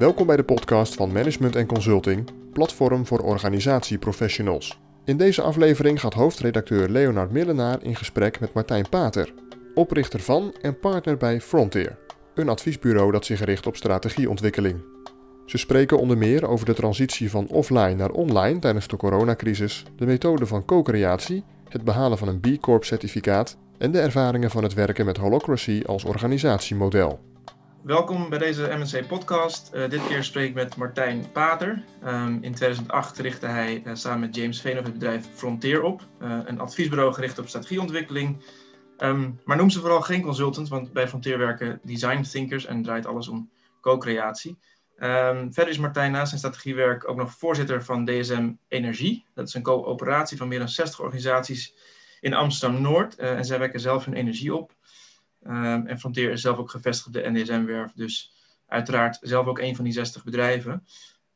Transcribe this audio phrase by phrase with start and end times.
[0.00, 4.80] Welkom bij de podcast van Management Consulting, platform voor organisatieprofessionals.
[5.04, 9.34] In deze aflevering gaat hoofdredacteur Leonard Millenaar in gesprek met Martijn Pater,
[9.74, 11.98] oprichter van en partner bij Frontier,
[12.34, 14.82] een adviesbureau dat zich richt op strategieontwikkeling.
[15.46, 20.06] Ze spreken onder meer over de transitie van offline naar online tijdens de coronacrisis, de
[20.06, 24.74] methode van co-creatie, het behalen van een B Corp certificaat en de ervaringen van het
[24.74, 27.29] werken met Holocracy als organisatiemodel.
[27.82, 29.70] Welkom bij deze MNC podcast.
[29.74, 31.84] Uh, dit keer spreek ik met Martijn Pater.
[32.04, 36.02] Um, in 2008 richtte hij uh, samen met James Veenhoff het bedrijf Frontier op.
[36.22, 38.44] Uh, een adviesbureau gericht op strategieontwikkeling.
[38.98, 43.06] Um, maar noem ze vooral geen consultant, want bij Frontier werken design thinkers en draait
[43.06, 43.50] alles om
[43.80, 44.58] co-creatie.
[44.98, 49.26] Um, verder is Martijn naast zijn strategiewerk ook nog voorzitter van DSM Energie.
[49.34, 51.74] Dat is een coöperatie van meer dan 60 organisaties
[52.20, 53.16] in Amsterdam-Noord.
[53.16, 54.72] en zij wekken zelf hun energie op.
[55.46, 58.32] Um, en Frontier is zelf ook gevestigd op de NDSM-werf, dus
[58.66, 60.86] uiteraard zelf ook een van die 60 bedrijven.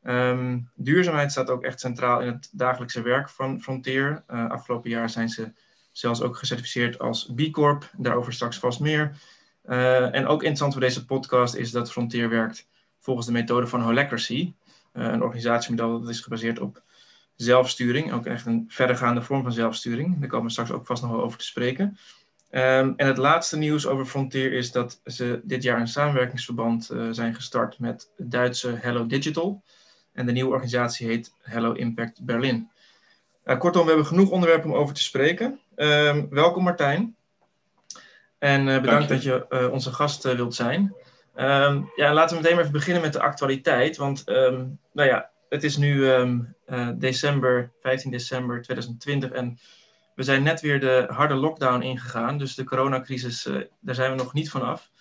[0.03, 4.23] Um, duurzaamheid staat ook echt centraal in het dagelijkse werk van Frontier.
[4.29, 5.51] Uh, afgelopen jaar zijn ze
[5.91, 9.17] zelfs ook gecertificeerd als B Corp, daarover straks vast meer.
[9.65, 12.67] Uh, en ook interessant voor deze podcast is dat Frontier werkt
[12.99, 14.53] volgens de methode van Holacracy,
[14.93, 16.83] uh, een organisatiemodel dat is gebaseerd op
[17.35, 20.19] zelfsturing, ook echt een verdergaande vorm van zelfsturing.
[20.19, 21.97] Daar komen we straks ook vast nog wel over te spreken.
[22.51, 27.07] Um, en het laatste nieuws over Frontier is dat ze dit jaar een samenwerkingsverband uh,
[27.11, 29.63] zijn gestart met het Duitse Hello Digital.
[30.13, 32.69] En de nieuwe organisatie heet Hello Impact Berlin.
[33.45, 35.59] Uh, kortom, we hebben genoeg onderwerpen om over te spreken.
[35.75, 37.15] Um, welkom Martijn.
[38.37, 40.95] En uh, bedankt dat je onze gast wilt zijn.
[41.35, 43.97] Um, ja, laten we meteen maar even beginnen met de actualiteit.
[43.97, 44.25] Want
[44.91, 46.09] nou ja, het is nu
[46.95, 49.59] december, 15 december 2020 en
[50.15, 52.37] we zijn net weer de harde lockdown ingegaan.
[52.37, 54.91] Dus de coronacrisis, uh, daar zijn we nog niet vanaf.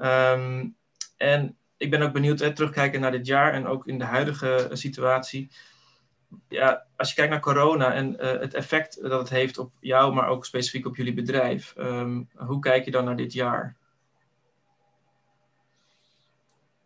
[0.00, 0.76] Um,
[1.16, 5.50] en ik ben ook benieuwd, terugkijken naar dit jaar en ook in de huidige situatie.
[6.48, 10.14] Ja, als je kijkt naar corona en uh, het effect dat het heeft op jou,
[10.14, 11.74] maar ook specifiek op jullie bedrijf.
[11.78, 13.76] Um, hoe kijk je dan naar dit jaar?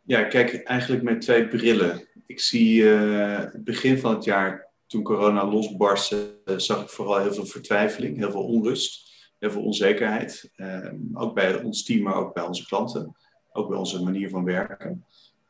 [0.02, 2.06] Ja, ik kijk eigenlijk met twee brillen.
[2.26, 7.34] Ik zie het begin van het jaar toen corona losbarstte, uh, zag ik vooral heel
[7.34, 10.50] veel vertwijfeling, heel veel onrust, heel veel onzekerheid.
[10.56, 13.16] Uh, ook bij ons team, maar ook bij onze klanten.
[13.52, 15.04] Ook bij onze manier van werken.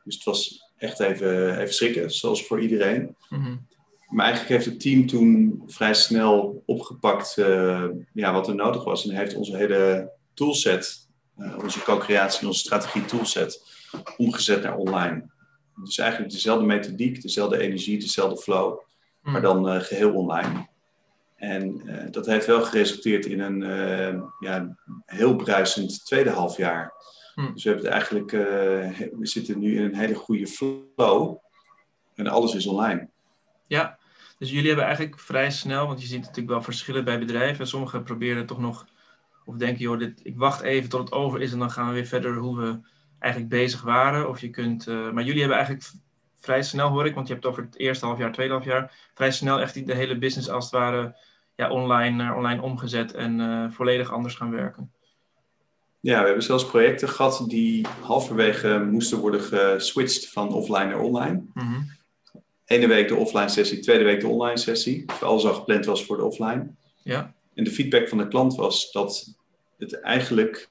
[0.04, 3.16] Dus het was echt even, even schrikken, zoals voor iedereen.
[3.28, 3.66] Mm-hmm.
[4.08, 9.08] Maar eigenlijk heeft het team toen vrij snel opgepakt uh, ja, wat er nodig was.
[9.08, 13.62] En heeft onze hele toolset, eh, onze co-creatie, onze strategie toolset,
[14.16, 15.30] omgezet naar online.
[15.84, 18.80] Dus eigenlijk dezelfde methodiek, dezelfde energie, dezelfde flow
[19.22, 20.68] maar dan uh, geheel online.
[21.36, 26.92] En uh, dat heeft wel geresulteerd in een uh, ja, heel bruisend tweede halfjaar.
[27.34, 27.52] Mm.
[27.52, 28.30] Dus we hebben het eigenlijk,
[29.16, 31.36] we zitten nu in een hele goede flow
[32.14, 33.08] en alles is online.
[33.66, 33.98] Ja,
[34.38, 37.66] dus jullie hebben eigenlijk vrij snel, want je ziet natuurlijk wel verschillen bij bedrijven.
[37.66, 38.86] Sommigen proberen toch nog,
[39.44, 41.94] of denken, joh, dit, ik wacht even tot het over is en dan gaan we
[41.94, 42.80] weer verder hoe we
[43.18, 44.28] eigenlijk bezig waren.
[44.28, 45.90] Of je kunt, maar jullie hebben eigenlijk
[46.42, 49.10] vrij snel hoor ik, want je hebt over het eerste half jaar, tweede half jaar,
[49.14, 51.16] vrij snel echt de hele business als het ware
[51.54, 54.92] ja, online, uh, online omgezet en uh, volledig anders gaan werken.
[56.00, 61.42] Ja, we hebben zelfs projecten gehad die halverwege moesten worden geswitcht van offline naar online.
[61.54, 61.90] Mm-hmm.
[62.64, 65.04] Ene week de offline sessie, tweede week de online sessie.
[65.20, 66.70] Alles al gepland was voor de offline.
[67.02, 67.34] Ja.
[67.54, 69.34] En de feedback van de klant was dat
[69.78, 70.70] het eigenlijk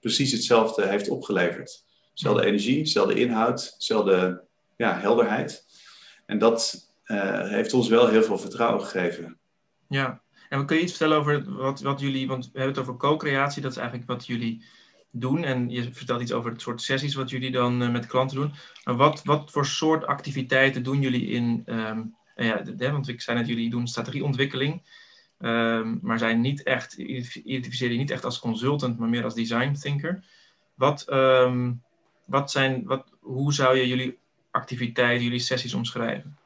[0.00, 1.84] precies hetzelfde heeft opgeleverd.
[2.14, 4.44] Dezelfde energie, dezelfde inhoud, dezelfde
[4.80, 5.64] ja, helderheid.
[6.26, 9.38] En dat uh, heeft ons wel heel veel vertrouwen gegeven.
[9.88, 12.96] Ja, en kun je iets vertellen over wat, wat jullie, want we hebben het over
[12.96, 14.64] co-creatie, dat is eigenlijk wat jullie
[15.10, 15.44] doen.
[15.44, 18.52] En je vertelt iets over het soort sessies wat jullie dan uh, met klanten doen.
[18.84, 23.38] Maar wat, wat voor soort activiteiten doen jullie in, um, ja, de, want ik zei
[23.38, 24.82] net, jullie doen strategieontwikkeling.
[25.38, 29.72] Um, maar zijn niet echt, identificeer je niet echt als consultant, maar meer als design
[29.72, 30.24] thinker.
[30.74, 31.82] Wat, um,
[32.26, 34.18] wat zijn, wat, hoe zou je jullie
[34.50, 36.38] activiteiten, jullie sessies omschrijven?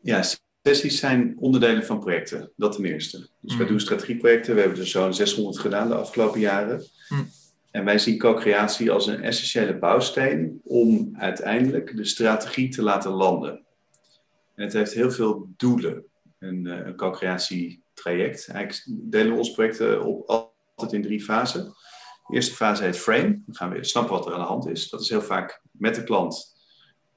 [0.00, 0.24] Ja,
[0.62, 3.28] sessies zijn onderdelen van projecten, dat ten eerste.
[3.40, 3.58] Dus mm.
[3.58, 6.84] wij doen strategieprojecten, we hebben er zo'n 600 gedaan de afgelopen jaren.
[7.08, 7.30] Mm.
[7.70, 13.64] En wij zien co-creatie als een essentiële bouwsteen om uiteindelijk de strategie te laten landen.
[14.54, 16.04] En het heeft heel veel doelen,
[16.38, 18.48] een, eh, een co-creatietraject.
[18.48, 21.74] Eigenlijk delen we onze projecten op altijd in drie fasen.
[22.26, 23.42] De eerste fase heet frame.
[23.46, 24.88] Dan gaan we snappen wat er aan de hand is.
[24.88, 26.56] Dat is heel vaak met de klant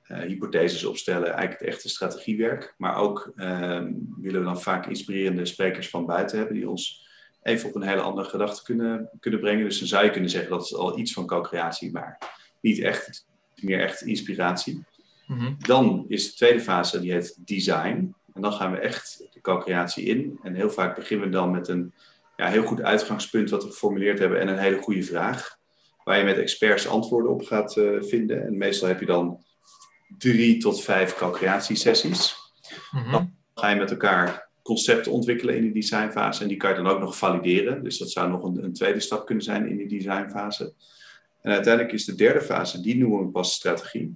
[0.07, 2.73] uh, hypotheses opstellen, eigenlijk het echte strategiewerk.
[2.77, 3.83] Maar ook uh,
[4.17, 7.07] willen we dan vaak inspirerende sprekers van buiten hebben die ons
[7.41, 9.63] even op een hele andere gedachte kunnen, kunnen brengen.
[9.63, 12.17] Dus dan zou je kunnen zeggen dat is al iets van co-creatie, maar
[12.61, 14.85] niet echt, meer echt inspiratie.
[15.27, 15.53] Mhm.
[15.57, 18.15] Dan is de tweede fase, die heet design.
[18.33, 20.39] En dan gaan we echt de co-creatie in.
[20.43, 21.93] En heel vaak beginnen we dan met een
[22.35, 25.57] ja, heel goed uitgangspunt wat we geformuleerd hebben en een hele goede vraag.
[26.03, 28.45] Waar je met experts antwoorden op gaat eh, vinden.
[28.45, 29.43] En meestal heb je dan
[30.17, 32.35] drie tot vijf co-creatiesessies.
[32.91, 33.25] Mhm.
[33.53, 36.41] ga je met elkaar concepten ontwikkelen in die designfase.
[36.41, 37.83] En die kan je dan ook nog valideren.
[37.83, 40.73] Dus dat zou nog een, een tweede stap kunnen zijn in die designfase.
[41.41, 44.15] En uiteindelijk is de derde fase, die noemen we pas strategie.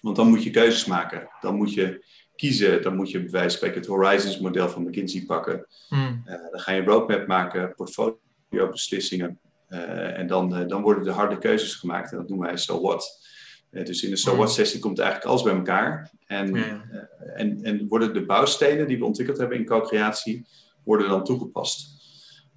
[0.00, 1.28] Want dan moet je keuzes maken.
[1.40, 2.04] Dan moet je
[2.36, 2.82] kiezen.
[2.82, 5.66] Dan moet je bij wijze van spreken het Horizons model van McKinsey pakken.
[5.88, 6.16] Mhm.
[6.24, 8.18] Eh, dan ga je een roadmap maken, portfolio
[8.70, 9.38] beslissingen.
[9.68, 12.12] Eh, en dan, eh, dan worden de harde keuzes gemaakt.
[12.12, 13.24] En dat noemen wij so what.
[13.70, 14.38] Dus in de so Mhm.
[14.38, 16.10] what sessie komt eigenlijk alles bij elkaar.
[16.26, 16.56] En,
[17.34, 20.46] en, en worden de bouwstenen die we ontwikkeld hebben in co-creatie,
[20.84, 21.88] worden dan toegepast.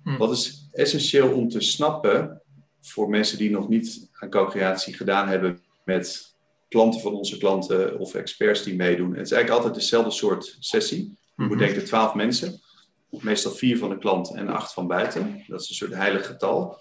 [0.03, 0.17] Mhm.
[0.17, 2.41] Wat is essentieel om te snappen
[2.81, 6.28] voor mensen die nog niet aan co-creatie gedaan hebben met
[6.69, 9.15] klanten van onze klanten of experts die meedoen.
[9.15, 11.03] Het is eigenlijk altijd dezelfde soort sessie.
[11.35, 11.59] Je moet Mhm.
[11.59, 12.61] denken 12 mensen.
[13.09, 15.43] Meestal vier van de klant en acht van buiten.
[15.47, 16.77] Dat is een soort heilig getal.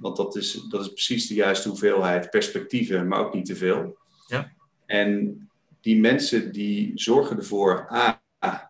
[0.00, 3.96] Want dat is, dat is precies de juiste hoeveelheid perspectieven, maar ook niet te veel.
[4.26, 4.52] Ja.
[4.86, 5.38] En
[5.80, 8.22] die mensen die zorgen ervoor, A,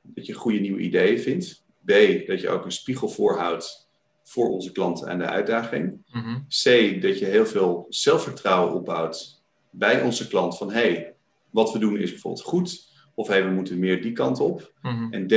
[0.02, 1.64] dat je goede nieuwe ideeën vindt.
[1.84, 1.88] B,
[2.26, 3.88] dat je ook een spiegel voorhoudt
[4.24, 6.04] voor onze klanten en de uitdaging.
[6.10, 6.38] Mhm.
[6.48, 6.64] C,
[7.02, 9.37] dat je heel veel zelfvertrouwen opbouwt
[9.78, 10.56] bij onze klant.
[10.56, 11.14] Van hé, hey,
[11.50, 12.86] wat we doen is bijvoorbeeld goed.
[13.14, 14.72] Of hey, we moeten meer die kant op.
[14.82, 15.12] Mhm.
[15.12, 15.34] En D,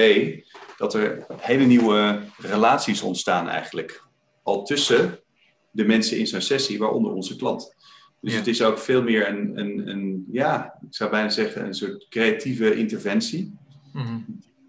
[0.78, 4.04] dat er hele nieuwe relaties ontstaan eigenlijk.
[4.44, 5.20] Al tussen
[5.72, 7.76] de mensen in zo'n sessie, waaronder onze klant.
[8.22, 8.38] Dus Ja.
[8.38, 12.08] het is ook veel meer een, een, een, ja, ik zou bijna zeggen, een soort
[12.10, 13.54] creatieve interventie.
[13.94, 14.20] Mhm.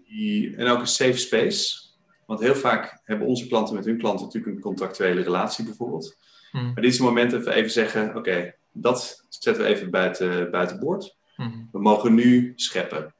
[0.07, 1.81] Die, en ook een safe space.
[2.25, 6.17] Want heel vaak hebben onze klanten met hun klanten natuurlijk een contractuele relatie bijvoorbeeld.
[6.51, 6.63] Mhm.
[6.63, 10.51] Maar dit is het moment dat we even zeggen, oké, dat zetten we even buiten,
[10.51, 11.17] buiten boord.
[11.35, 11.57] Mhm.
[11.71, 13.13] We mogen nu scheppen.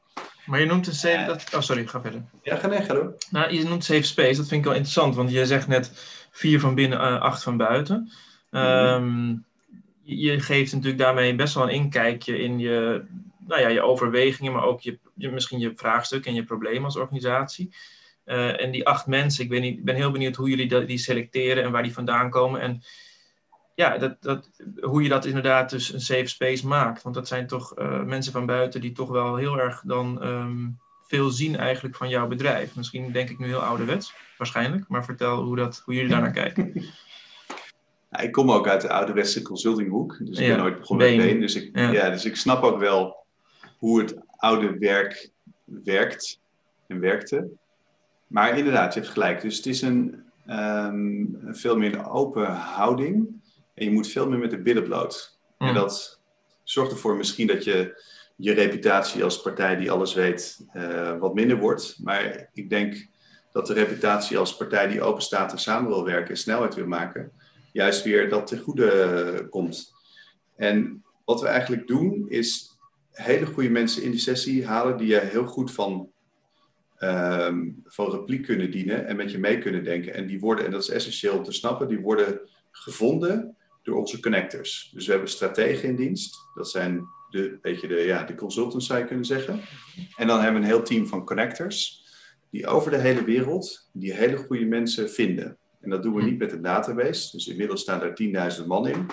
[0.46, 1.16] Maar je noemt een safe...
[1.16, 1.28] Eh.
[1.28, 1.54] Dat...
[1.56, 2.24] Oh, sorry, ga verder.
[2.42, 3.16] Ja, ga nee, ga door.
[3.30, 5.92] Nou, je noemt safe space, dat vind ik wel interessant, want je zegt net
[6.32, 8.12] vier van binnen, eh, acht van buiten.
[8.52, 9.30] Ehm,
[10.02, 13.06] je, je geeft natuurlijk daarmee best wel een inkijkje in je,
[13.48, 16.96] nou ja, je overwegingen, maar ook je, je, misschien je vraagstuk en je probleem als
[16.96, 17.74] organisatie.
[18.24, 20.88] Eh, en die acht mensen, ik ben, niet, ik ben heel benieuwd hoe jullie dat,
[20.88, 22.62] die selecteren en waar die vandaan komen.
[22.62, 22.82] En
[23.75, 24.50] ja, dat, dat,
[24.81, 27.02] hoe je dat inderdaad dus een safe space maakt.
[27.02, 30.70] Want dat zijn toch eh, mensen van buiten die toch wel heel erg dan ehm,
[31.08, 32.75] veel zien eigenlijk van jouw bedrijf.
[32.75, 34.88] Misschien denk ik nu heel ouderwets, waarschijnlijk.
[34.88, 36.72] Maar vertel hoe, dat, hoe jullie daarnaar kijken.
[38.10, 40.18] Nou, ik kom ook uit de ouderwetse consultinghoek.
[40.19, 41.26] Dus ik Ja, ben nooit begonnen met.
[41.26, 41.40] Bain.
[41.40, 41.92] Dus ik, Ja.
[41.92, 42.10] ja.
[42.10, 43.26] dus ik snap ook wel
[43.78, 45.30] hoe het oude werk
[45.66, 46.40] werkt
[46.88, 47.50] en werkte.
[48.28, 49.42] Maar inderdaad, je hebt gelijk.
[49.42, 50.96] Dus het is een, ehm,
[51.46, 53.42] een veel meer open houding.
[53.74, 55.40] En je moet veel meer met de billen bloot.
[55.58, 56.22] En dat
[56.64, 58.04] zorgt ervoor misschien dat je
[58.36, 61.98] je reputatie als partij die alles weet eh, wat minder wordt.
[62.04, 63.08] Maar ik denk
[63.52, 66.88] dat de reputatie als partij die open staat en samen wil werken en snelheid wil
[66.88, 67.31] maken,
[67.72, 69.94] juist weer dat ten goede eh, komt.
[70.56, 72.78] En wat we eigenlijk doen is
[73.12, 76.12] hele goede mensen in die sessie halen die je heel goed van,
[76.98, 80.14] ehm, van repliek kunnen dienen en met je mee kunnen denken.
[80.14, 82.40] En die worden, en dat is essentieel om te snappen, die worden
[82.72, 84.92] gevonden door onze connectors.
[84.94, 86.37] Dus we hebben strategen in dienst.
[86.56, 89.61] Dat zijn de, beetje de, ja, de consultants, zou je kunnen zeggen.
[90.16, 92.04] En dan hebben we een heel team van connectors
[92.49, 95.57] die over de hele wereld die hele goede mensen vinden.
[95.81, 97.31] En dat doen we niet met een database.
[97.31, 99.06] Dus inmiddels staan daar 10.000 man in.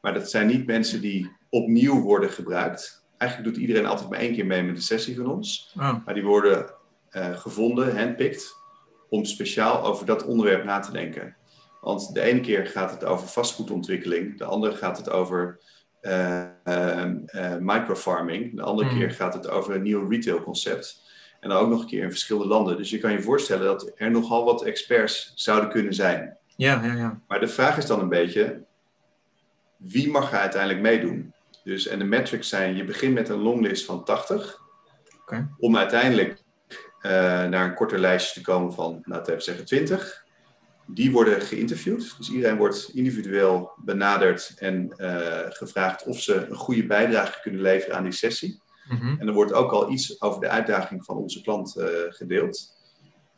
[0.00, 3.04] Maar dat zijn niet mensen die opnieuw worden gebruikt.
[3.16, 5.74] Eigenlijk doet iedereen altijd maar één keer mee met de sessie van ons.
[5.76, 6.70] Oh, Maar die worden
[7.10, 8.56] eh, gevonden, handpicked,
[9.08, 11.36] om speciaal over dat onderwerp na te denken.
[11.80, 15.60] Want de ene keer gaat het over vastgoedontwikkeling, de andere gaat het over
[16.00, 18.98] eh, eh, eh, microfarming, de andere Hmm.
[18.98, 21.08] keer gaat het over een nieuw retailconcept.
[21.40, 22.76] En dan ook nog een keer in verschillende landen.
[22.76, 26.36] Dus je kan je voorstellen dat er nogal wat experts zouden kunnen zijn.
[26.56, 27.20] ja, ja, ja.
[27.28, 28.62] Maar de vraag is dan een beetje,
[29.76, 31.34] wie mag er uiteindelijk meedoen?
[31.64, 34.60] Dus, en de metrics zijn, je begint met een longlist van 80,
[35.20, 35.48] Oké.
[35.58, 36.42] om uiteindelijk
[37.02, 40.19] naar een korter lijstje te komen van, laten we even zeggen, 20.
[40.94, 42.14] Die worden geïnterviewd.
[42.18, 47.96] Dus iedereen wordt individueel benaderd en eh, gevraagd of ze een goede bijdrage kunnen leveren
[47.96, 48.60] aan die sessie.
[48.88, 49.20] Mhm.
[49.20, 52.78] En er wordt ook al iets over de uitdaging van onze klant eh, gedeeld.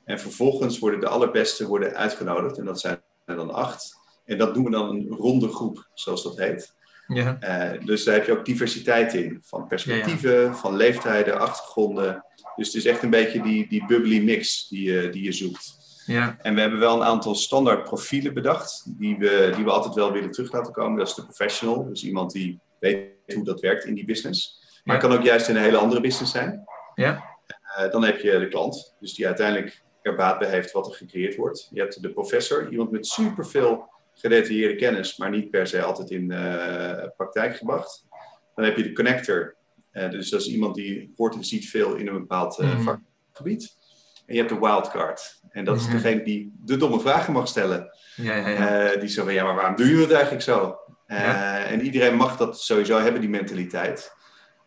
[0.04, 2.59] En vervolgens worden de allerbeste worden uitgenodigd.
[2.59, 3.94] En dat zijn er dan acht.
[4.25, 6.75] En dat doen we dan een ronde groep, zoals dat heet.
[7.06, 9.38] Ja, Eh, dus daar heb je ook diversiteit in.
[9.42, 12.25] Van perspectieven, van leeftijden, achtergronden.
[12.56, 15.82] Dus het is echt een beetje die, die bubbly mix die die je zoekt.
[16.06, 16.37] Ja.
[16.38, 20.12] En we hebben wel een aantal standaard profielen bedacht, die we, die we altijd wel
[20.12, 20.99] willen terug laten komen.
[20.99, 24.61] Dat is de professional, dus iemand die weet hoe dat werkt in die business.
[24.85, 26.64] Maar het kan ook juist in een hele andere business zijn.
[26.94, 27.25] Ja.
[27.78, 30.94] Uh, dan heb je de klant, dus die uiteindelijk er baat bij heeft wat er
[30.94, 31.68] gecreëerd wordt.
[31.73, 36.30] Je hebt de professor, iemand met superveel gedetailleerde kennis, maar niet per se altijd in
[36.30, 38.06] uh, praktijk gebracht.
[38.54, 39.54] Dan heb je de connector,
[39.92, 42.82] uh, dus dat is iemand die hoort en ziet veel in een bepaald mm.
[42.82, 43.76] vakgebied.
[44.33, 45.41] En je hebt de wildcard.
[45.51, 47.97] En dat is degene die de domme vragen mag stellen.
[48.17, 48.97] Ja, ja, ja.
[48.97, 50.77] die zo van, ja, maar waarom doe je het eigenlijk zo?
[51.07, 54.15] En iedereen mag dat sowieso hebben, die mentaliteit.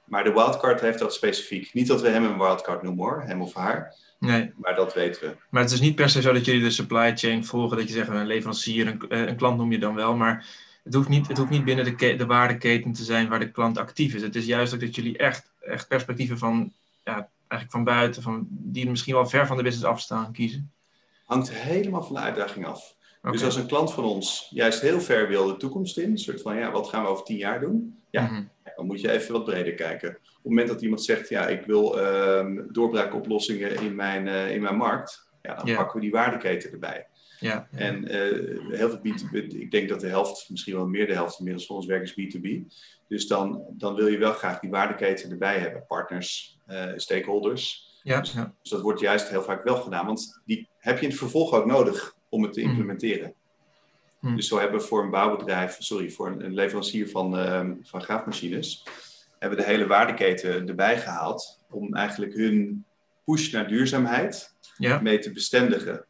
[0.05, 1.73] Maar de wildcard heeft dat specifiek.
[1.73, 3.95] Niet dat we hem een wildcard noemen hoor, hem of haar.
[4.19, 4.53] Nee.
[4.55, 5.35] Maar dat weten we.
[5.49, 7.77] Maar het is niet per se zo dat jullie de supply chain volgen.
[7.77, 10.15] Dat je zegt een leverancier, een, eh, een klant noem je dan wel.
[10.15, 10.45] Maar
[10.83, 13.77] het hoeft niet, het hoeft niet binnen de, de waardeketen te zijn waar de klant
[13.77, 14.21] actief is.
[14.21, 16.71] Het is juist ook dat jullie echt, echt perspectieven van,
[17.03, 20.71] ja, eigenlijk van buiten, van, die misschien wel ver van de business afstaan, kiezen.
[21.25, 22.95] Hangt helemaal van de uitdaging af.
[23.31, 26.41] Dus als een klant van ons juist heel ver wil de toekomst in, een soort
[26.41, 27.99] van ja, wat gaan we over tien jaar doen?
[28.09, 28.43] Ja, mhm.
[28.75, 30.09] dan moet je even wat breder kijken.
[30.09, 34.61] Op het moment dat iemand zegt, ja, ik wil uh, doorbraakoplossingen in mijn, uh, in
[34.61, 37.07] mijn markt, ja, dan pakken we die waardeketen erbij.
[37.39, 41.13] Ja, En uh, heel veel B2B, ik denk dat de helft, misschien wel meer de
[41.13, 42.75] helft inmiddels van ons werk is B2B.
[43.07, 47.93] Dus dan, dan wil je wel graag die waardeketen erbij hebben, partners, uh, stakeholders.
[48.03, 51.09] Ja, dus, dus, dat wordt juist heel vaak wel gedaan, want die heb je in
[51.09, 52.69] het vervolg ook nodig om het te hmm.
[52.69, 53.33] implementeren.
[54.19, 54.35] Hmm.
[54.35, 58.83] Dus zo hebben we voor een bouwbedrijf, sorry, voor een, leverancier van, uh, van graafmachines,
[59.39, 62.85] hebben we de hele waardeketen erbij gehaald om eigenlijk hun
[63.25, 64.99] push naar duurzaamheid ja.
[64.99, 66.05] mee te bestendigen.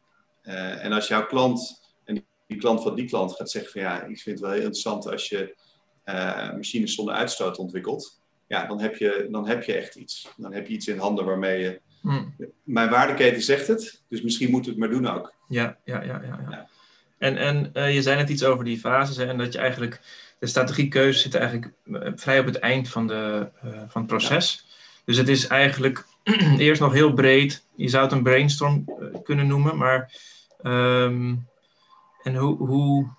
[0.46, 4.02] Uh, en als jouw klant en die klant van die klant gaat zeggen van ja,
[4.02, 5.56] ik vind het wel heel interessant als je
[6.04, 10.28] uh, machines zonder uitstoot ontwikkelt, ja, dan heb, je, dan heb je echt iets.
[10.36, 12.34] Dan heb je iets in handen waarmee je Hmm.
[12.64, 15.34] Mijn waardeketen zegt het, dus misschien moeten we het maar doen ook.
[15.48, 16.20] Ja, ja, ja.
[16.22, 16.68] ja, ja.
[17.18, 20.00] En, en uh, je zei net iets over die fases en dat je eigenlijk,
[20.38, 24.66] de strategiekeuze zit eigenlijk eh, vrij op het eind van, de, van het proces.
[25.04, 26.06] Dus het is eigenlijk
[26.58, 27.64] eerst nog heel breed.
[27.76, 28.84] Je zou het een brainstorm
[29.22, 30.12] kunnen noemen, maar
[30.62, 31.48] um,
[32.22, 33.10] en hoe, hoe,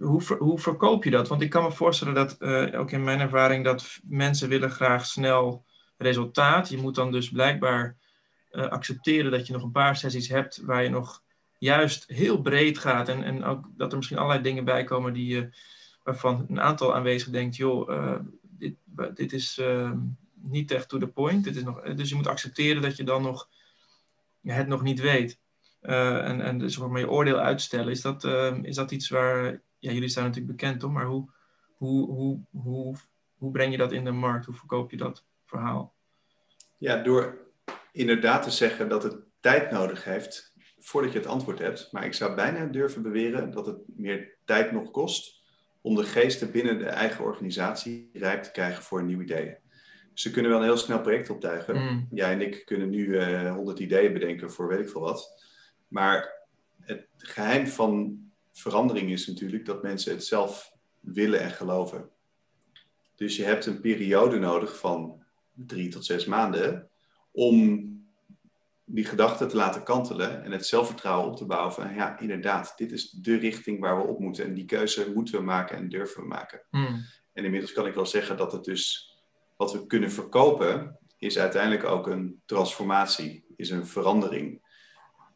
[0.00, 1.28] hoe, hoe verkoop je dat?
[1.28, 2.42] Want ik kan me voorstellen dat,
[2.74, 5.64] ook in mijn ervaring, dat mensen willen graag snel
[5.96, 6.68] resultaat.
[6.68, 7.96] Je moet dan dus blijkbaar
[8.52, 11.22] uh, accepteren dat je nog een paar sessies hebt waar je nog
[11.58, 13.08] juist heel breed gaat.
[13.08, 15.50] En, en ook dat er misschien allerlei dingen bij komen die je,
[16.02, 18.74] waarvan een aantal aanwezigen denkt, joh, uh, dit,
[19.14, 19.60] dit is
[20.34, 21.44] niet echt to the point.
[21.44, 23.48] Dit is nog, dus je moet accepteren dat je dan nog
[24.42, 25.40] het nog niet weet.
[25.86, 27.90] En, en dus maar je oordeel uitstellen.
[27.90, 28.24] Is dat,
[28.62, 31.30] is dat iets waar, ja, jullie zijn natuurlijk bekend om, maar hoe,
[31.76, 32.96] hoe, hoe, hoe,
[33.38, 34.46] hoe breng je dat in de markt?
[34.46, 35.24] Hoe verkoop je dat?
[35.46, 35.94] verhaal?
[36.76, 37.38] Ja, door
[37.92, 41.88] inderdaad te zeggen dat het tijd nodig heeft voordat je het antwoord hebt.
[41.92, 45.44] Maar ik zou bijna durven beweren dat het meer tijd nog kost
[45.80, 49.56] om de geesten binnen de eigen organisatie rijp te krijgen voor nieuwe ideeën.
[50.14, 51.76] Ze kunnen wel een heel snel project optuigen.
[51.76, 52.06] Mm.
[52.10, 55.44] Jij en ik kunnen nu uh, eh, 100 ideeën bedenken voor weet ik veel wat.
[55.88, 56.46] Maar
[56.80, 58.18] het geheim van
[58.52, 62.10] verandering is natuurlijk dat mensen het zelf willen en geloven.
[63.14, 66.88] Dus je hebt een periode nodig van drie tot zes maanden
[67.32, 67.84] om
[68.84, 72.92] die gedachten te laten kantelen en het zelfvertrouwen op te bouwen van ja, inderdaad, dit
[72.92, 76.22] is de richting waar we op moeten en die keuze moeten we maken en durven
[76.22, 76.62] we maken.
[76.70, 77.04] Hmm.
[77.32, 79.14] En inmiddels kan ik wel zeggen dat het dus
[79.56, 84.62] wat we kunnen verkopen is uiteindelijk ook een transformatie, is een verandering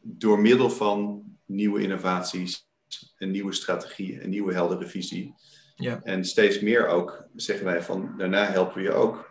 [0.01, 2.69] door middel van nieuwe innovaties,
[3.17, 5.33] een nieuwe strategie, een nieuwe heldere visie.
[5.75, 6.01] Ja.
[6.03, 9.29] En steeds meer ook zeggen wij van daarna helpen we je ook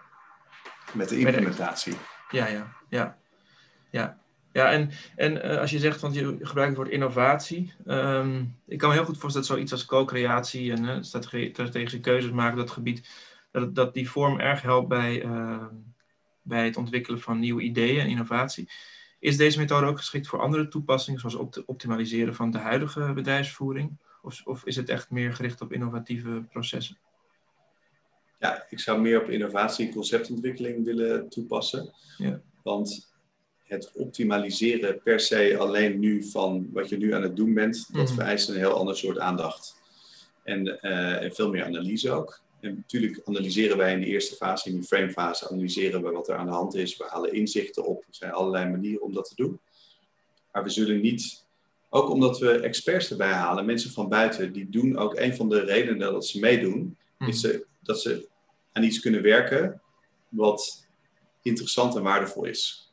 [0.95, 1.95] met de implementatie.
[2.31, 3.19] Ja, ja, ja.
[3.91, 4.19] Ja,
[4.53, 7.73] ja en, en uh, als je zegt, want je gebruikt het woord innovatie.
[7.87, 12.31] Um, ik kan me heel goed voorstellen dat zoiets als co-creatie en uh, strategische keuzes
[12.31, 13.09] maken op dat gebied,
[13.51, 15.67] dat, dat die vorm erg helpt bij, uh,
[16.43, 18.71] bij het ontwikkelen van nieuwe ideeën en innovatie.
[19.21, 23.99] Is deze methode ook geschikt voor andere toepassingen, zoals op optimaliseren van de huidige bedrijfsvoering?
[24.23, 26.99] Of, of is het echt meer gericht op innovatieve processen?
[28.39, 31.95] Ja, ik zou meer op innovatie en conceptontwikkeling willen toepassen.
[32.17, 32.41] Ja.
[32.63, 33.13] Want
[33.65, 38.05] het optimaliseren per se alleen nu van wat je nu aan het doen bent, dat
[38.05, 38.15] mhm.
[38.15, 39.79] vereist een heel ander soort aandacht.
[40.43, 42.41] En, uh, en, veel meer analyse ook.
[42.61, 46.37] En natuurlijk analyseren wij in de eerste fase, in die framefase, analyseren we wat er
[46.37, 46.97] aan de hand is.
[46.97, 48.03] We halen inzichten op.
[48.03, 49.61] Er zijn allerlei manieren om dat te doen.
[50.53, 51.45] Maar we zullen niet,
[51.89, 55.61] ook omdat we experts erbij halen, mensen van buiten, die doen ook een van de
[55.61, 57.59] redenen dat ze meedoen, is mhm.
[57.81, 58.29] dat ze
[58.73, 59.81] aan iets kunnen werken
[60.29, 60.87] wat
[61.43, 62.91] interessant en waardevol is.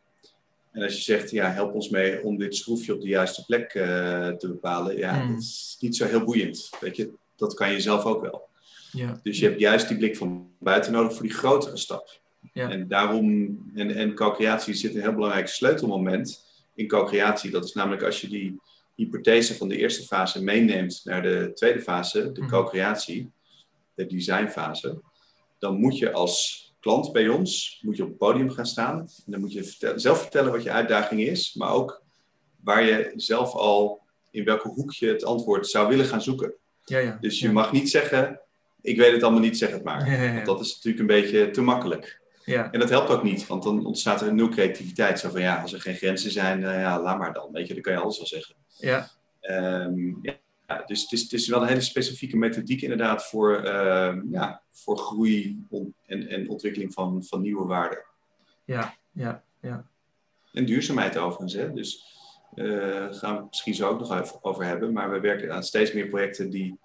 [0.71, 3.73] En als je zegt, ja, help ons mee om dit schroefje op de juiste plek
[3.73, 3.83] uh,
[4.29, 5.33] te bepalen, ja, Hmm.
[5.33, 6.69] dat is niet zo heel boeiend.
[6.79, 8.47] Weet je, dat kan je zelf ook wel.
[8.91, 9.19] Ja.
[9.23, 12.19] Dus je hebt juist die blik van buiten nodig voor die grotere stap.
[12.53, 12.69] Ja.
[12.69, 17.51] En daarom, en, en co-creatie zit een heel belangrijk sleutelmoment in co-creatie.
[17.51, 18.61] Dat is namelijk als je die
[18.95, 22.49] hypothese van de eerste fase meeneemt naar de tweede fase, de Mhm.
[22.49, 23.31] co-creatie,
[23.93, 25.01] de designfase,
[25.59, 28.99] dan moet je als klant bij ons, moet je op het podium gaan staan.
[28.99, 32.01] En dan moet je vertel- zelf vertellen wat je uitdaging is, maar ook
[32.63, 34.01] waar je zelf al,
[34.31, 36.53] in welke hoek je het antwoord zou willen gaan zoeken.
[36.85, 37.17] Ja, ja.
[37.21, 37.51] Dus je ja.
[37.53, 38.39] mag niet zeggen,
[38.87, 40.11] ik weet het allemaal niet, zeg het maar.
[40.11, 40.33] Ja, ja, ja.
[40.33, 42.21] Want dat is natuurlijk een beetje te makkelijk.
[42.45, 45.19] Ja, En dat helpt ook niet, want dan ontstaat er nul creativiteit.
[45.19, 47.51] Zo van ja, als er geen grenzen zijn, eh, ja, laat maar dan.
[47.51, 48.55] Weet je, dan kan je alles wel zeggen.
[48.77, 53.55] ja, Ehm, ja, dus het is, het is wel een hele specifieke methodiek inderdaad voor,
[53.63, 55.63] ehm, ja, voor groei
[56.05, 58.03] en, en ontwikkeling van, van nieuwe waarden.
[58.65, 59.85] ja, ja, ja.
[60.53, 61.53] En duurzaamheid overigens.
[61.53, 61.73] Hè?
[61.73, 62.05] Dus
[62.55, 64.93] daar gaan we misschien zo ook nog even over hebben.
[64.93, 66.79] Maar we werken aan steeds meer projecten die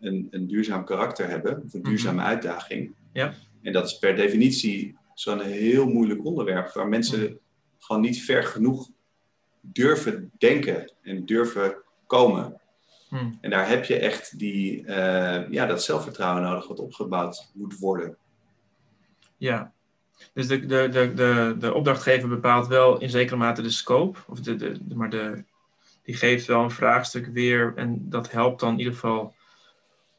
[0.00, 1.62] een, een duurzaam karakter hebben.
[1.64, 2.94] Of een duurzame uitdaging.
[3.12, 3.34] Ja.
[3.62, 6.72] En dat is per definitie zo'n heel moeilijk onderwerp.
[6.72, 7.38] Waar mensen
[7.78, 8.90] gewoon niet ver genoeg
[9.60, 11.74] durven denken en durven
[12.06, 12.60] komen.
[13.08, 13.30] Hm.
[13.40, 18.16] En daar heb je echt die, eh, ja, dat zelfvertrouwen nodig wat opgebouwd moet worden.
[19.36, 19.72] Ja.
[20.32, 24.40] Dus de, de, de, de, de opdrachtgever bepaalt wel in zekere mate de scope, of
[24.40, 25.44] de, de- maar de,
[26.02, 29.34] die geeft wel een vraagstuk weer en dat helpt dan in ieder geval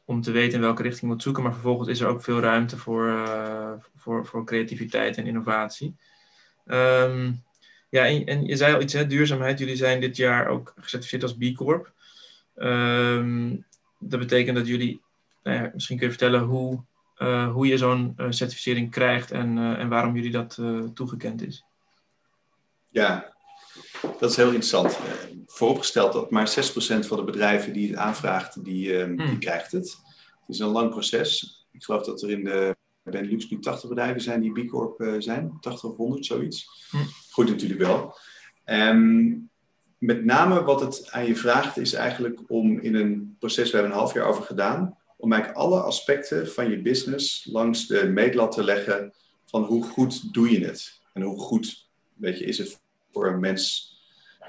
[0.04, 1.42] om te weten in welke richting je moet zoeken.
[1.42, 5.96] Maar vervolgens is er ook veel ruimte voor, eh, voor, voor creativiteit en innovatie.
[6.66, 7.32] Ehm,
[7.88, 9.58] ja, en, je zei al iets, hè, duurzaamheid.
[9.58, 11.92] Jullie zijn dit jaar ook gecertificeerd als B Corp.
[12.54, 13.56] Ehm,
[13.98, 15.00] dat betekent dat jullie,
[15.42, 16.84] nou ja, misschien kun je vertellen hoe,
[17.16, 20.58] eh, hoe je zo'n eh, certificering krijgt en, en waarom jullie dat
[20.94, 21.64] toegekend is.
[22.88, 23.31] Ja,
[24.18, 24.92] dat is heel interessant.
[24.92, 25.00] Eh,
[25.46, 29.38] vooropgesteld dat maar 6% van de bedrijven die het aanvraagt, die, eh, die Hmm.
[29.38, 29.98] krijgt het.
[30.40, 31.56] Het is een lang proces.
[31.72, 35.14] Ik geloof dat er in de Benelux nu 80 bedrijven zijn die B Corp eh,
[35.18, 35.56] zijn.
[35.60, 36.86] 80 of 100, zoiets.
[36.90, 37.06] Hmm.
[37.30, 38.16] Goed natuurlijk wel.
[38.64, 39.34] Ehm,
[39.98, 43.92] met name wat het aan je vraagt is eigenlijk om in een proces, we hebben
[43.92, 48.52] een half jaar over gedaan, om eigenlijk alle aspecten van je business langs de meetlat
[48.52, 49.14] te leggen
[49.46, 51.00] van hoe goed doe je het?
[51.12, 52.80] En hoe goed weet je, is het
[53.12, 53.91] voor een mens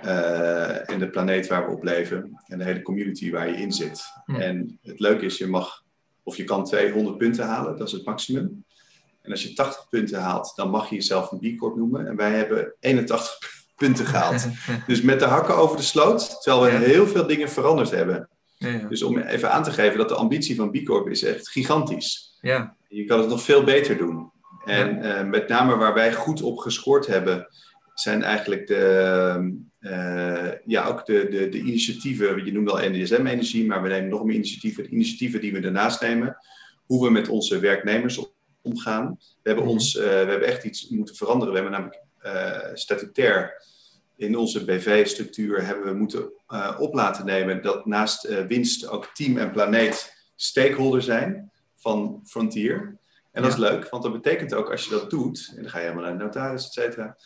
[0.01, 3.71] eh, en de planeet waar we op leven en de hele community waar je in
[3.71, 4.01] zit.
[4.25, 4.35] Hmm.
[4.35, 5.83] En het leuke is, je mag
[6.23, 8.65] of je kan 200 punten halen, dat is het maximum.
[9.21, 12.07] En als je 80 punten haalt, dan mag je jezelf een B Corp noemen.
[12.07, 13.37] En wij hebben 81
[13.75, 14.47] punten gehaald.
[14.87, 16.85] Dus met de hakken over de sloot, terwijl we Ja.
[16.85, 18.29] heel veel dingen veranderd hebben.
[18.57, 18.87] ja, ja.
[18.87, 22.37] Dus om even aan te geven dat de ambitie van B Corp is echt gigantisch.
[22.41, 24.31] ja, Je kan het nog veel beter doen.
[24.65, 27.47] En eh, met name waar wij goed op gescoord hebben,
[27.93, 32.45] zijn eigenlijk de, eh, ja, ook de, de, de initiatieven.
[32.45, 34.83] Je noemt al NDSM-energie, maar we nemen nog meer initiatieven.
[34.83, 36.37] De initiatieven die we daarnaast nemen.
[36.85, 38.25] Hoe we met onze werknemers
[38.61, 39.17] omgaan.
[39.19, 39.73] We hebben, Mhm.
[39.73, 41.53] ons, eh, we hebben echt iets moeten veranderen.
[41.53, 43.63] We hebben namelijk eh, statutair
[44.15, 46.31] in onze BV-structuur hebben we moeten
[46.79, 52.97] op laten nemen dat naast winst ook team en planeet stakeholder zijn van Frontier.
[53.31, 55.77] En dat is leuk, want dat betekent ook als je dat doet, en dan ga
[55.77, 57.17] je helemaal naar de notaris, et cetera,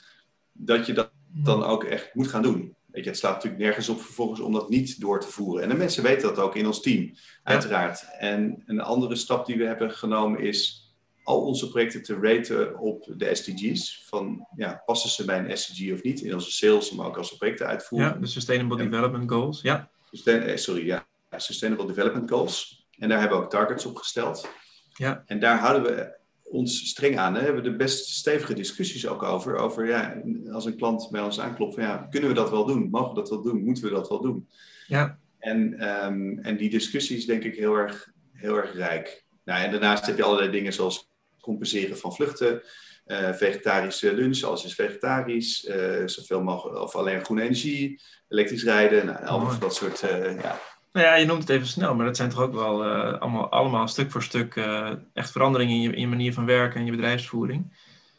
[0.51, 2.75] dat je dat dan ook echt moet gaan doen.
[2.85, 5.63] Weet je, het slaat natuurlijk nergens op vervolgens om dat niet door te voeren.
[5.63, 7.13] En de mensen weten dat ook in ons team,
[7.43, 8.05] uiteraard.
[8.19, 10.85] En een andere stap die we hebben genomen is
[11.23, 14.03] al onze projecten te raten op de SDG's.
[14.05, 16.21] Van, ja, passen ze bij een SDG of niet?
[16.21, 18.07] In onze sales, maar ook als we projecten uitvoeren.
[18.09, 18.83] ja, de Sustainable Ja.
[18.89, 19.61] Development Goals.
[19.61, 22.85] Ja, Sustain- eh, sorry, ja, Sustainable Development Goals.
[22.97, 24.49] En daar hebben we ook targets op gesteld.
[24.93, 25.23] Ja.
[25.25, 26.15] En daar houden we
[26.49, 27.33] ons streng aan.
[27.33, 29.55] Daar hebben we de best stevige discussies ook over.
[29.55, 32.89] Over ja, als een klant bij ons aanklopt, van, ja, kunnen we dat wel doen?
[32.89, 33.63] Mogen we dat wel doen?
[33.63, 34.47] Moeten we dat wel doen?
[34.87, 39.25] ja, En, ehm, en die discussie is denk ik heel erg, heel erg rijk.
[39.43, 42.61] Nou, en daarnaast heb je allerlei dingen zoals compenseren van vluchten,
[43.05, 49.05] eh, vegetarische lunch, alles is vegetarisch, eh, zoveel mogelijk, of alleen groene energie, elektrisch rijden,
[49.05, 50.59] nou, dat soort, eh, ja,
[50.97, 53.49] Nou ja, je noemt het even snel, maar dat zijn toch ook wel eh, allemaal,
[53.51, 56.85] allemaal stuk voor stuk eh, echt veranderingen in je, in je manier van werken en
[56.85, 57.73] je bedrijfsvoering.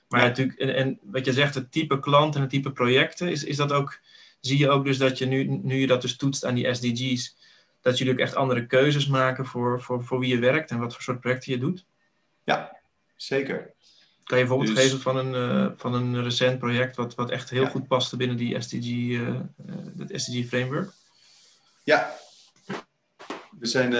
[0.09, 0.27] Maar Ja.
[0.27, 3.57] natuurlijk, en, en wat je zegt, het type klant en het type projecten, is, is
[3.57, 3.99] dat ook,
[4.41, 7.37] zie je ook dus dat je nu, nu je dat dus toetst aan die SDG's,
[7.81, 10.93] dat jullie ook echt andere keuzes maken voor, voor, voor wie je werkt en wat
[10.93, 11.85] voor soort projecten je doet?
[13.17, 13.73] zeker.
[14.25, 17.31] Kan je een voorbeeld Dus- geven van een, eh, van een recent project wat, wat
[17.31, 17.69] echt heel Ja.
[17.69, 19.19] goed paste binnen die SDG,
[19.99, 20.93] het SDG-framework?
[21.85, 22.17] Ja,
[23.61, 23.92] we zijn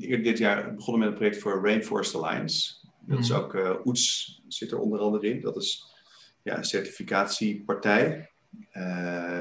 [0.00, 2.74] eerder dit jaar begonnen met een project voor Rainforest Alliance.
[3.00, 3.38] Dat is Mhm.
[3.38, 5.40] ook, eh OETS zit er onder andere in.
[5.40, 5.86] Dat is
[6.42, 8.30] ja, certificatiepartij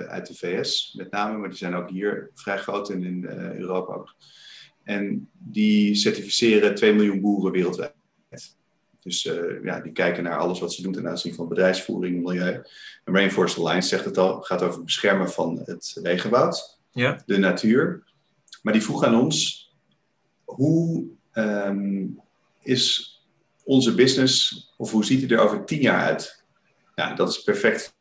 [0.08, 3.26] uit de VS met name, maar die zijn ook hier vrij groot en in
[3.58, 4.16] Europa ook.
[4.84, 7.94] En die certificeren 2 miljoen boeren wereldwijd.
[9.00, 12.62] Dus uh, ja, die kijken naar alles wat ze doen ten aanzien van bedrijfsvoering, milieu.
[13.04, 17.24] En Rainforest Alliance zegt het al, gaat over het beschermen van het regenwoud, ja.
[17.26, 18.04] de natuur.
[18.66, 19.70] Maar die vroeg aan ons,
[20.44, 22.20] hoe um,
[22.62, 23.14] is
[23.64, 26.44] onze business, of hoe ziet hij er over tien jaar uit?
[26.96, 27.96] Ja, dat is perfect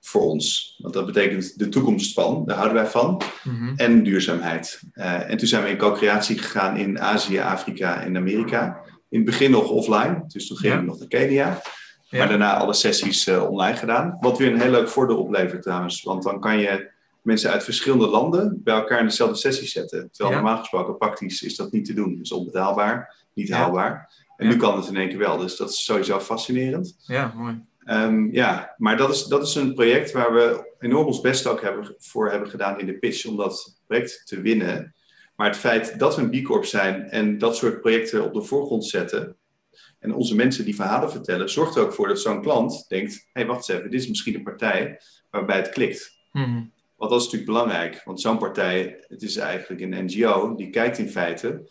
[0.00, 0.76] voor ons.
[0.82, 3.72] Want dat betekent de toekomst van, daar houden wij van, mhm.
[3.76, 4.82] en duurzaamheid.
[4.94, 9.24] Uh, en toen zijn we in co-creatie gegaan in Azië, Afrika en Amerika in het
[9.24, 11.62] begin nog offline, dus toen gingen we nog naar Kenia.
[12.10, 14.16] Maar daarna alle sessies uh, online gedaan.
[14.20, 16.02] Wat weer een heel leuk voordeel oplevert trouwens.
[16.02, 16.90] Want dan kan je
[17.22, 20.08] mensen uit verschillende landen bij elkaar in dezelfde sessie zetten.
[20.12, 22.16] Terwijl normaal gesproken praktisch is dat niet te doen.
[22.16, 24.12] Dus onbetaalbaar, niet haalbaar.
[24.36, 25.36] En nu kan het in één keer wel.
[25.36, 26.96] Dus dat is sowieso fascinerend.
[27.06, 27.64] Ja, mooi.
[27.84, 31.62] Um, ja, maar dat is, dat is een project waar we enorm ons best ook
[31.62, 34.94] hebben, voor hebben gedaan in de pitch om dat project te winnen.
[35.36, 38.42] Maar het feit dat we een B Corp zijn en dat soort projecten op de
[38.42, 39.36] voorgrond zetten.
[39.98, 43.20] En onze mensen die verhalen vertellen, zorgt er ook voor dat zo'n klant denkt: hé,
[43.32, 46.18] hey, wacht eens even, dit is misschien een partij waarbij het klikt.
[46.32, 50.70] Mm Want dat is natuurlijk belangrijk, want zo'n partij, het is eigenlijk een NGO, die
[50.70, 51.68] kijkt in feite,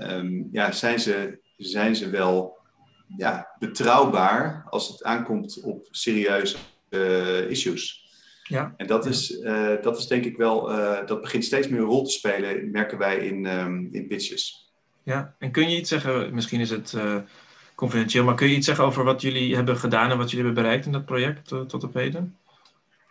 [0.00, 2.58] um, ja, zijn ze, zijn ze wel
[3.16, 6.56] ja, betrouwbaar als het aankomt op serieuze
[6.90, 8.08] uh, issues?
[8.42, 8.74] Ja.
[8.76, 11.86] En dat is, uh, dat is denk ik wel, uh, dat begint steeds meer een
[11.86, 14.72] rol te spelen, merken wij in, um, in pitches.
[15.02, 17.16] Ja, en kun je iets zeggen, misschien is het uh,
[17.74, 20.62] confidentieel, maar kun je iets zeggen over wat jullie hebben gedaan en wat jullie hebben
[20.62, 22.36] bereikt in dat project tot op heden?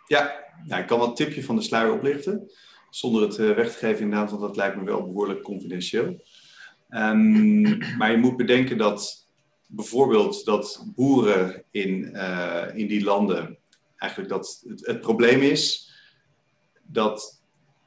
[0.06, 2.50] Ja, nou, ik kan wel een tipje van de sluier oplichten,
[2.90, 6.24] zonder het weg te geven inderdaad, want dat lijkt me wel behoorlijk confidentieel.
[6.90, 9.28] Um, maar je moet bedenken dat
[9.66, 12.14] bijvoorbeeld dat boeren in,
[12.74, 13.58] in die landen
[13.96, 15.92] eigenlijk dat het, het, probleem is
[16.82, 17.42] dat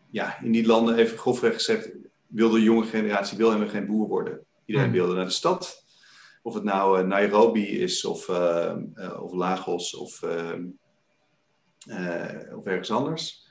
[0.09, 1.91] ja, in die landen, even grofweg gezegd,
[2.27, 4.45] wil de jonge generatie wil helemaal geen boer worden.
[4.65, 4.97] Iedereen hmm.
[4.97, 5.85] wilde naar de stad.
[6.41, 10.63] Of het nou uh, Nairobi is of, uh, uh, of Lagos of, ehm,
[12.55, 13.45] of ergens anders.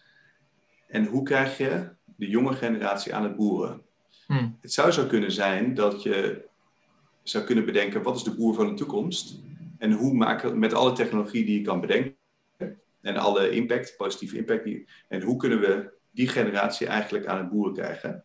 [0.87, 3.83] En hoe krijg je de jonge generatie aan het boeren?
[4.27, 4.59] Hmm.
[4.61, 6.45] Het zou zo kunnen zijn dat je
[7.23, 9.41] zou kunnen bedenken, wat is de boer van de toekomst?
[9.79, 12.17] En hoe maken met alle technologie die je kan bedenken,
[13.07, 14.65] en alle impact, positieve impact.
[14.65, 18.25] Die, en hoe kunnen we die generatie eigenlijk aan het boeren krijgen?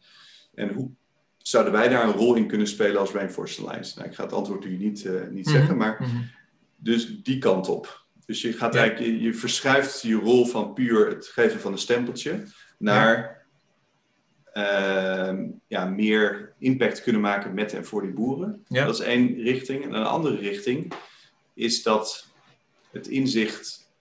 [0.54, 0.90] En hoe
[1.38, 3.98] zouden wij daar een rol in kunnen spelen als Rainforest Alliance?
[3.98, 6.22] Nou, ik ga het antwoord nu niet, uh, niet mhm, zeggen, maar mhm.
[6.76, 8.06] dus die kant op.
[8.32, 11.78] Dus je, gaat eigenlijk, je, je, verschuift je rol van puur het geven van een
[11.78, 12.44] stempeltje
[12.78, 13.46] naar
[14.54, 15.32] ja.
[15.32, 18.66] Uh, ja, meer impact kunnen maken met en voor die boeren.
[18.68, 18.86] Ja.
[18.86, 19.84] Dat is één richting.
[19.84, 20.94] En een andere richting
[21.54, 22.28] is dat
[22.92, 23.92] het inzicht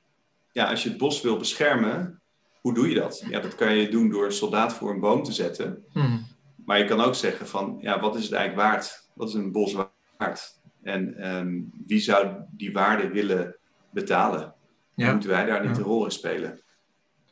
[0.53, 2.21] ja, als je het bos wil beschermen,
[2.61, 3.25] hoe doe je dat?
[3.29, 5.85] Ja, dat kan je doen door een soldaat voor een boom te zetten.
[5.93, 6.27] Hmm.
[6.65, 9.09] Maar je kan ook zeggen van, ja, wat is het eigenlijk waard?
[9.15, 9.73] Wat is een bos
[10.17, 10.61] waard?
[10.83, 13.55] En um, wie zou die waarde willen
[13.91, 14.55] betalen?
[14.95, 15.13] Ja.
[15.13, 16.61] Moeten wij daar niet een rol in spelen?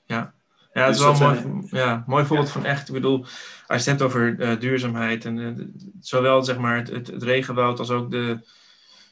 [0.05, 0.35] Ja,
[0.73, 2.89] ja het is dus wel een mooi, ja, mooi voorbeeld van echt.
[2.89, 3.19] Ik bedoel,
[3.67, 5.67] als je het hebt over uh, duurzaamheid en uh,
[6.01, 8.49] zowel zeg maar het, het, het, regenwoud als ook de,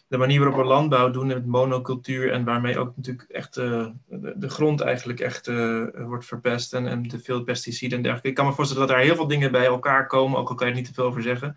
[0.09, 4.35] de manier waarop we landbouw doen met monocultuur en waarmee ook natuurlijk echt uh, de,
[4.37, 5.47] de, grond eigenlijk echt
[5.95, 8.31] wordt verpest en, en te veel pesticiden en dergelijke.
[8.31, 10.67] Ik kan me voorstellen dat daar heel veel dingen bij elkaar komen, ook al kan
[10.67, 11.57] je er niet te veel over zeggen,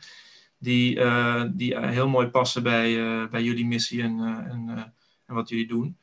[0.57, 1.01] die,
[1.51, 2.95] die heel mooi passen bij,
[3.29, 4.93] bij jullie missie en, en,
[5.29, 5.97] en wat jullie doen.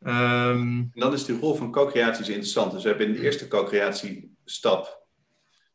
[0.00, 2.72] Um, en dan is de rol van co-creatie interessant.
[2.72, 5.06] Dus we hebben in de eerste co-creatiestap,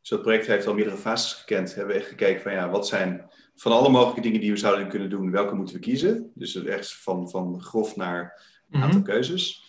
[0.00, 2.86] dus dat project heeft al meerdere fases gekend, hebben we echt gekeken van ja, wat
[2.86, 6.30] zijn van alle mogelijke dingen die we zouden kunnen doen, welke moeten we kiezen?
[6.34, 9.08] Dus echt van, van grof naar een aantal mhm.
[9.08, 9.66] keuzes.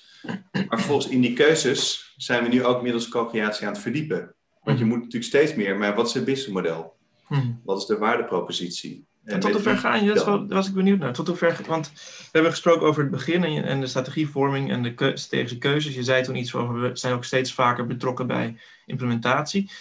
[0.52, 4.36] Maar vervolgens in die keuzes zijn we nu ook middels co-creatie aan het verdiepen.
[4.64, 4.94] Want je mhm.
[4.94, 6.96] moet natuurlijk steeds meer, maar wat is het businessmodel?
[7.28, 7.52] Mhm.
[7.64, 9.06] Wat is de waardepropositie?
[9.30, 10.14] En, tot hoe ver ga je?
[10.14, 11.14] Dat was ik benieuwd naar.
[11.14, 14.84] Tot hoe ver, want we hebben gesproken over het begin en, en de strategievorming en
[14.84, 15.96] de strategische keuzes.
[15.96, 19.72] Je zei toen iets over, we zijn ook steeds vaker betrokken bij implementatie.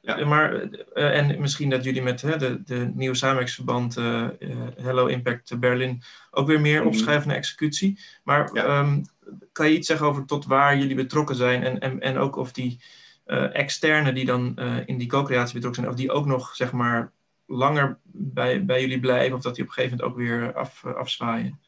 [0.00, 0.24] Ja.
[0.24, 4.26] Maar, uh, en misschien dat jullie met uh, de, de nieuwe samenwerkingsverband uh,
[4.76, 7.98] Hello Impact Berlin ook weer meer mm opschrijven naar executie.
[8.24, 8.78] Maar ja.
[8.78, 9.04] um,
[9.52, 12.52] kan je iets zeggen over tot waar jullie betrokken zijn en, en, en ook of
[12.52, 12.80] die
[13.52, 17.12] externe die dan in die co-creatie betrokken zijn, of die ook nog zeg maar
[17.46, 20.84] langer bij, bij jullie blijven of dat die op een gegeven moment ook weer af,
[20.84, 21.60] afzwaaien?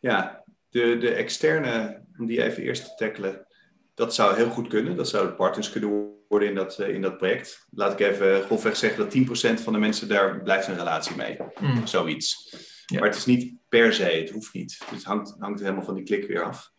[0.00, 3.46] Ja, de, de externe, om die even eerst te tackelen,
[3.94, 4.96] dat zou heel goed kunnen.
[4.96, 7.66] Dat zouden partners kunnen worden in dat, eh, in dat project.
[7.70, 11.36] Laat ik even grofweg zeggen dat 10% van de mensen daar blijft een relatie mee.
[11.60, 11.86] Mm.
[11.86, 12.56] Zoiets.
[12.92, 14.78] Maar het is niet per se, het hoeft niet.
[14.84, 16.70] Het hangt, hangt helemaal van die klik weer af.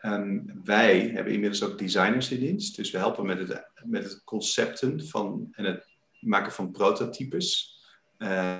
[0.00, 2.76] Ehm, wij hebben inmiddels ook designers in dienst.
[2.76, 5.93] Dus we helpen met het, met het concepten van, en het
[6.28, 7.78] maken van prototypes.
[8.18, 8.58] Uh,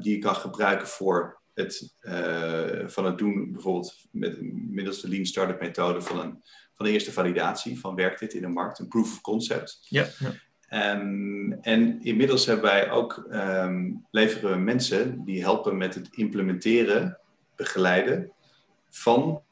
[0.00, 5.26] die je kan gebruiken voor het, uh, van het doen, bijvoorbeeld met, middels de Lean
[5.26, 6.42] Startup methode van een,
[6.74, 7.80] van de eerste validatie.
[7.80, 8.78] Van werkt dit in de markt?
[8.78, 9.86] Een proof of concept.
[9.88, 10.06] Ja.
[10.18, 10.34] ja.
[10.70, 17.18] Um, en inmiddels hebben wij ook, um, leveren we mensen die helpen met het implementeren,
[17.56, 18.32] begeleiden
[18.90, 19.42] van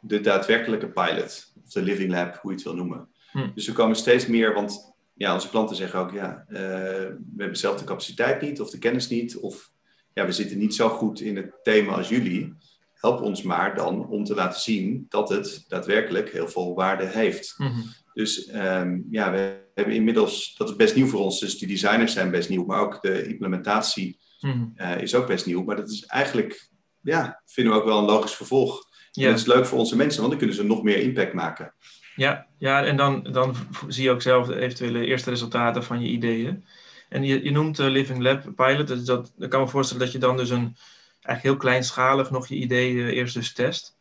[0.00, 1.52] de daadwerkelijke pilot.
[1.64, 3.08] Of de living lab, hoe je het wil noemen.
[3.30, 3.48] Hm.
[3.54, 7.58] Dus we komen steeds meer, want ja, onze klanten zeggen ook, ja, uh, we hebben
[7.58, 9.36] zelf de capaciteit niet of de kennis niet.
[9.36, 9.70] Of
[10.14, 12.54] ja, we zitten niet zo goed in het thema als jullie.
[12.94, 17.54] Help ons maar dan om te laten zien dat het daadwerkelijk heel veel waarde heeft.
[17.56, 17.84] Mm -hmm.
[18.12, 22.12] Dus um, ja, we hebben inmiddels, dat is best nieuw voor ons, dus die designers
[22.12, 24.72] zijn best nieuw, maar ook de implementatie mm.
[24.76, 25.62] uh, is ook best nieuw.
[25.64, 26.70] Maar dat is eigenlijk,
[27.02, 28.86] ja, vinden we ook wel een logisch vervolg.
[29.10, 29.24] Ja.
[29.24, 31.74] En dat is leuk voor onze mensen, want dan kunnen ze nog meer impact maken.
[32.18, 33.54] Ja, ja en dan, dan
[33.88, 36.64] zie je ook zelf de eventuele eerste resultaten van je ideeën.
[37.08, 40.12] En je, je noemt uh, Living Lab Pilot, dus dat, dat kan me voorstellen dat
[40.12, 40.76] je dan dus een
[41.22, 43.96] eigenlijk heel kleinschalig nog je ideeën uh, eerst dus test.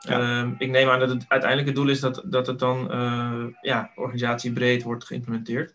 [0.00, 0.42] Ja.
[0.42, 3.44] Uh, ik neem aan dat het uiteindelijk het doel is dat, dat het dan uh,
[3.60, 5.74] ja, organisatiebreed wordt geïmplementeerd.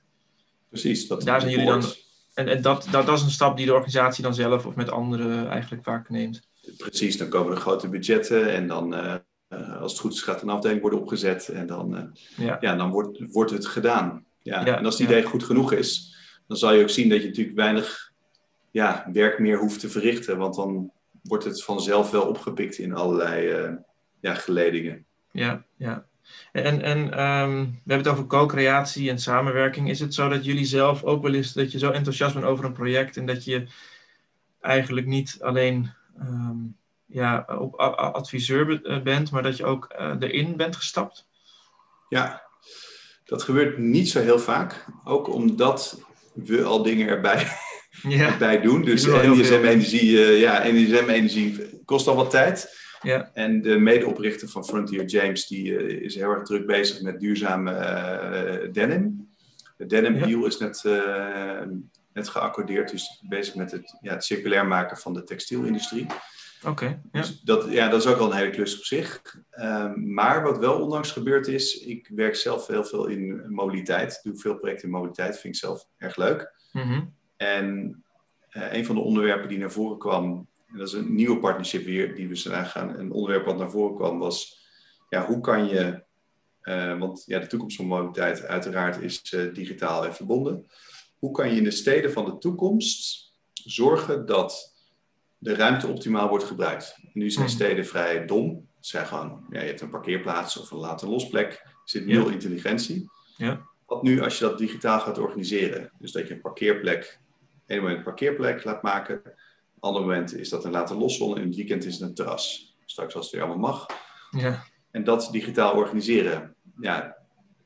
[0.69, 1.08] Precies.
[1.08, 1.84] Dat Daar zijn jullie dan.
[2.34, 4.91] En, en dat, dat, dat is een stap die de organisatie dan zelf of met
[4.91, 6.47] anderen eigenlijk vaak neemt.
[6.77, 9.15] Precies, dan komen er grote budgetten en dan, uh,
[9.79, 12.58] als het goed is, gaat een afdeling worden opgezet en dan, ja.
[12.60, 14.25] ja, dan wordt, wordt het gedaan.
[14.41, 14.65] Ja.
[14.65, 16.15] Ja, En als het idee goed genoeg is,
[16.47, 18.12] dan zal je ook zien dat je natuurlijk weinig
[18.71, 20.91] ja, werk meer hoeft te verrichten, want dan
[21.23, 23.73] wordt het vanzelf wel opgepikt in allerlei uh,
[24.19, 25.05] ja, geledingen.
[25.31, 26.05] Ja, ja.
[26.51, 29.89] En, en um, we hebben het over co-creatie en samenwerking.
[29.89, 32.65] Is het zo dat jullie zelf ook wel eens dat je zo enthousiast bent over
[32.65, 33.67] een project en dat je
[34.60, 40.75] eigenlijk niet alleen um, ja, op adviseur bent, maar dat je ook uh, erin bent
[40.75, 41.27] gestapt?
[42.09, 42.43] Ja,
[43.25, 44.85] dat gebeurt niet zo heel vaak.
[45.03, 46.01] Ook omdat
[46.33, 47.47] we al dingen erbij,
[48.17, 48.31] ja.
[48.31, 48.81] erbij doen.
[48.81, 51.51] Dus NDSM-energie uh, ja, NDSM
[51.85, 52.83] kost al wat tijd.
[53.01, 53.31] Ja.
[53.33, 57.71] En de medeoprichter van Frontier, James, die uh, is heel erg druk bezig met duurzame
[57.71, 59.29] uh, denim.
[59.77, 60.25] De denim Ja.
[60.25, 61.61] deal is net, uh,
[62.13, 66.05] net geaccordeerd, dus bezig met het, ja, het circulair maken van de textielindustrie.
[66.67, 67.21] Oké, okay, ja.
[67.21, 69.21] Dus dat, ja, dat is ook al een hele klus op zich.
[69.60, 74.19] Um, maar wat wel onlangs gebeurd is, ik werk zelf heel veel in mobiliteit.
[74.23, 76.54] Doe veel projecten in mobiliteit, vind ik zelf erg leuk.
[76.71, 77.13] Mm -hmm.
[77.38, 78.04] En
[78.49, 82.15] een van de onderwerpen die naar voren kwam en dat is een nieuwe partnership weer
[82.15, 82.99] die we zijn aangaan.
[82.99, 84.67] Een onderwerp wat naar voren kwam was,
[85.10, 86.04] ja, hoe kan je,
[86.63, 90.65] uh, want ja, de toekomst van mobiliteit uiteraard is uh, digitaal en verbonden.
[91.19, 94.74] Hoe kan je in de steden van de toekomst zorgen dat
[95.45, 96.95] de ruimte optimaal wordt gebruikt?
[97.03, 97.53] En nu zijn Hmm.
[97.55, 98.67] steden vrij dom.
[98.75, 101.51] Het zijn gewoon, ja, je hebt een parkeerplaats of een laten losplek.
[101.63, 102.31] Er zit nul Ja.
[102.31, 103.10] intelligentie.
[103.38, 103.62] Ja.
[103.86, 105.91] Wat nu als je dat digitaal gaat organiseren?
[105.99, 107.19] Dus dat je een parkeerplek,
[107.67, 109.21] een moment een parkeerplek laat maken
[109.79, 111.38] ander moment is dat een later loszon.
[111.38, 112.75] In het weekend is het een terras.
[112.86, 113.86] Straks als het weer allemaal mag.
[114.31, 114.63] Ja.
[114.91, 116.55] En dat digitaal organiseren.
[116.79, 117.15] Ja,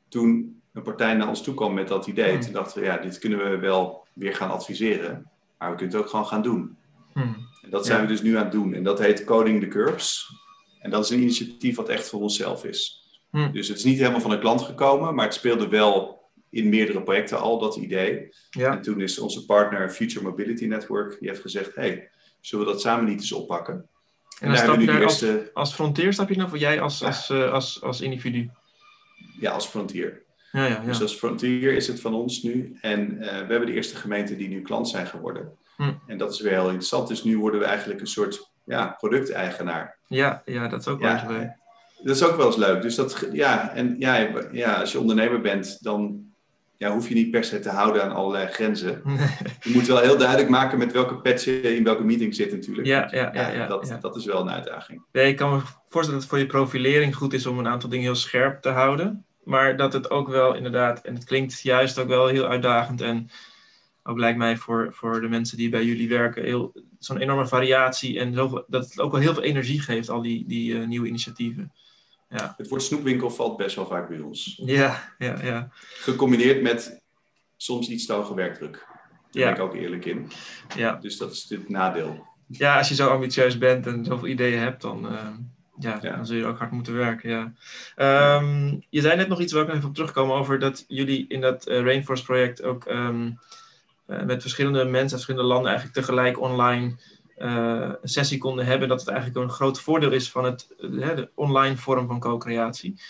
[0.09, 2.41] toen een partij naar ons toe kwam met dat idee, Hmm.
[2.41, 5.29] toen dachten we, ja, dit kunnen we wel weer gaan adviseren.
[5.57, 6.77] Maar we kunnen het ook gewoon gaan doen.
[7.13, 7.35] Hmm.
[7.61, 8.05] En dat zijn Ja.
[8.07, 8.73] we dus nu aan het doen.
[8.73, 10.29] En dat heet Coding the Curbs.
[10.79, 13.03] En dat is een initiatief wat echt voor onszelf is.
[13.29, 13.51] Hmm.
[13.51, 17.01] Dus het is niet helemaal van een klant gekomen, maar het speelde wel in meerdere
[17.03, 18.29] projecten al, dat idee.
[18.49, 18.71] Ja.
[18.71, 22.09] En toen is onze partner Future Mobility Network, die heeft gezegd, hey,
[22.41, 23.73] zullen we dat samen niet eens oppakken?
[23.73, 23.85] En,
[24.39, 26.35] dan daar stap hebben we je nu de daar als- eerste, Als frontier stap je
[26.35, 27.05] dan voor jij als, Ja.
[27.07, 28.49] als, uh, als, als individu?
[29.39, 30.21] ja, als frontier.
[30.51, 30.79] Ja, ja, ja.
[30.79, 32.77] Dus als frontier is het van ons nu.
[32.81, 35.57] En uh, we hebben de eerste gemeenten die nu klant zijn geworden.
[35.79, 35.91] Hm.
[36.07, 37.07] En dat is weer heel interessant.
[37.07, 39.97] Dus nu worden we eigenlijk een soort ja, producteigenaar.
[40.07, 41.57] ja, ja, dat is ook wel eens leuk.
[42.03, 42.81] Dat is ook wel eens leuk.
[42.81, 46.23] Dus dat, ja, en ja, ja, als je ondernemer bent, dan
[46.77, 49.01] ja, hoef je niet per se te houden aan allerlei grenzen.
[49.63, 52.87] Je moet wel heel duidelijk maken met welke pet je in welke meeting zit natuurlijk.
[52.87, 53.97] Ja, ja, ja, ja, dat, ja.
[53.97, 55.03] dat is wel een uitdaging.
[55.11, 57.89] Ja, ik kan me voorstellen dat het voor je profilering goed is om een aantal
[57.89, 59.25] dingen heel scherp te houden.
[59.43, 63.01] Maar dat het ook wel inderdaad, en het klinkt juist ook wel heel uitdagend.
[63.01, 63.29] En
[64.09, 68.19] ook lijkt mij voor, voor de mensen die bij jullie werken, heel, zo'n enorme variatie.
[68.19, 71.07] En zoveel, dat het ook wel heel veel energie geeft, al die, die uh, nieuwe
[71.07, 71.71] initiatieven.
[72.29, 72.53] Ja.
[72.57, 74.61] Het woord snoepwinkel valt best wel vaak bij ons.
[74.65, 75.69] Ja, ja, ja.
[75.71, 77.01] Gecombineerd met
[77.57, 78.87] soms iets te werkdruk.
[79.31, 79.45] Daar Ja.
[79.45, 80.31] ben ik ook eerlijk in.
[80.75, 80.95] ja.
[80.95, 82.27] Dus dat is het nadeel.
[82.47, 85.27] Ja, als je zo ambitieus bent en zoveel ideeën hebt, dan, uh,
[85.79, 86.15] ja, Ja.
[86.15, 87.29] dan zul je ook hard moeten werken.
[87.29, 88.37] Ja.
[88.37, 91.25] Um, je zei net nog iets waar ik nog even op terugkomen over dat jullie
[91.27, 93.31] in dat uh, Rainforest project ook um, uh,
[94.25, 96.95] met verschillende mensen uit verschillende landen eigenlijk tegelijk online
[97.35, 98.87] een sessie konden hebben.
[98.87, 103.01] Dat het eigenlijk een groot voordeel is van het, de online vorm van co-creatie.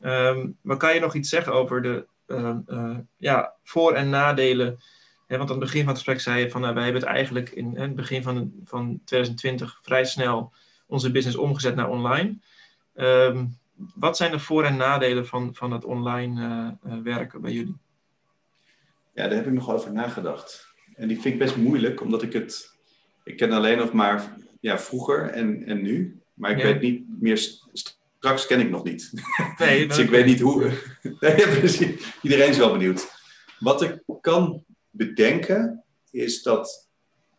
[0.00, 4.78] Um, maar kan je nog iets zeggen over de uh, ja, voor- en nadelen?
[5.26, 7.50] want aan het begin van het gesprek zei je van nou, wij hebben het eigenlijk
[7.50, 10.52] in het begin van, van 2020 vrij snel
[10.86, 12.36] onze business omgezet naar online.
[12.94, 13.58] Um,
[13.94, 17.76] wat zijn de voor- en nadelen van, van het online werken bij jullie?
[19.14, 20.68] Ja, daar heb ik nog over nagedacht.
[20.94, 22.72] En die vind ik best moeilijk, omdat ik het.
[23.24, 26.20] Ik ken alleen nog maar ja, vroeger en, en nu.
[26.34, 27.36] Maar ik weet niet meer
[28.24, 29.12] straks ken ik nog niet.
[29.58, 30.72] Nee, dus ik weet niet hoe.
[31.20, 32.14] nee, precies.
[32.22, 33.12] Iedereen is wel benieuwd.
[33.58, 36.88] Wat ik kan bedenken is dat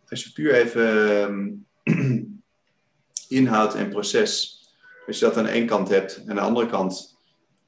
[0.10, 1.10] als je puur even
[1.84, 2.24] ehm,
[3.38, 4.64] inhoud en proces,
[5.08, 7.18] als je dat aan één kant hebt en aan de andere kant,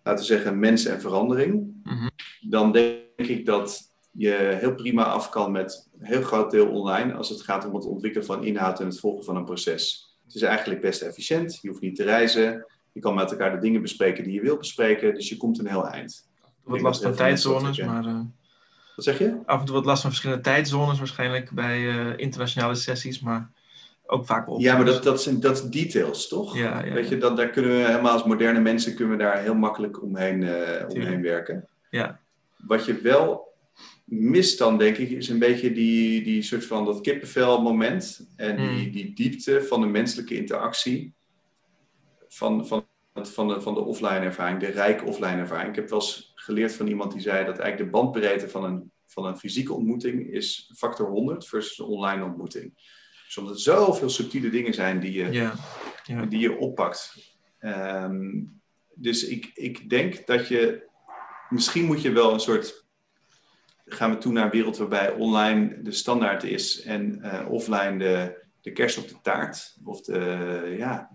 [0.03, 2.07] laten we zeggen, mensen en verandering, mhm.
[2.41, 7.13] dan denk ik dat je heel prima af kan met een heel groot deel online
[7.13, 10.15] als het gaat om het ontwikkelen van inhoud en het volgen van een proces.
[10.25, 11.59] Het is eigenlijk best efficiënt.
[11.61, 12.65] Je hoeft niet te reizen.
[12.91, 15.13] Je kan met elkaar de dingen bespreken die je wilt bespreken.
[15.13, 16.29] Dus je komt een heel eind.
[16.63, 18.05] Wat last van tijdzones, maar...
[18.05, 18.19] Uh,
[18.95, 19.37] wat zeg je?
[19.45, 23.51] Af en toe wat last van verschillende tijdzones waarschijnlijk bij uh, internationale sessies, maar
[24.05, 24.59] ook vaak wel.
[24.59, 26.57] Ja, maar dat, dat, zijn, dat details, toch?
[26.57, 29.41] Ja, ja, Weet je, dat, daar kunnen we helemaal als moderne mensen kunnen we daar
[29.41, 31.67] heel makkelijk omheen, uh, omheen werken.
[31.89, 32.19] Ja.
[32.55, 33.46] Wat je wel
[34.05, 38.57] mist dan, denk ik, is een beetje die, die soort van dat kippenvel moment en
[38.57, 38.91] die, hmm.
[38.91, 41.13] die diepte van de menselijke interactie
[42.27, 45.69] van, van, van, de, van de offline ervaring, de rijke offline ervaring.
[45.69, 48.91] Ik heb wel eens geleerd van iemand die zei dat eigenlijk de bandbreedte van een,
[49.05, 52.73] van een fysieke ontmoeting is factor 100 versus een online ontmoeting.
[53.25, 55.51] Dus omdat er zoveel subtiele dingen zijn die je.
[56.29, 57.35] Die je oppakt.
[57.59, 58.43] Ehm,
[58.93, 60.89] dus ik, ik denk dat je,
[61.49, 62.86] misschien moet je wel een soort,
[63.87, 68.45] gaan we toe naar een wereld waarbij online de standaard is en uh, offline de,
[68.61, 69.77] de kerst op de taart.
[69.83, 71.09] Of de, ja,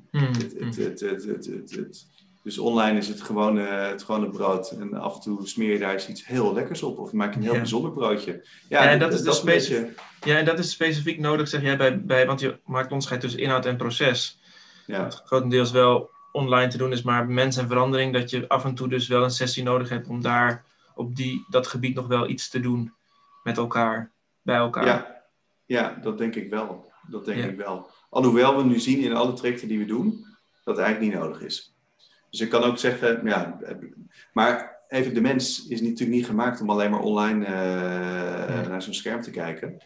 [2.42, 4.70] dus online is het gewone, het gewone brood.
[4.70, 6.98] En af en toe smeer je daar eens iets heel lekkers op.
[6.98, 8.46] Of maak je een heel bijzonder broodje.
[8.68, 9.92] Ja, en dat, is dus beetje...
[10.24, 13.40] ja, en dat is specifiek nodig, zeg jij, bij, bij, want je maakt onderscheid tussen
[13.40, 14.40] inhoud en proces.
[14.86, 15.02] Ja.
[15.02, 18.74] Wat grotendeels wel online te doen is, maar mens en verandering, dat je af en
[18.74, 22.28] toe dus wel een sessie nodig hebt om daar op die, dat gebied nog wel
[22.28, 22.92] iets te doen
[23.42, 24.86] met elkaar, bij elkaar.
[24.86, 25.22] Ja,
[25.66, 26.90] ja dat denk ik wel.
[27.10, 27.90] Dat denk ik wel.
[28.10, 30.26] Alhoewel we nu zien in alle trajecten die we doen,
[30.64, 31.74] dat het eigenlijk niet nodig is.
[32.30, 33.58] Dus ik kan ook zeggen, ja,
[34.32, 38.94] maar even, de mens is natuurlijk niet gemaakt om alleen maar online uh, naar zo'n
[38.94, 39.76] scherm te kijken.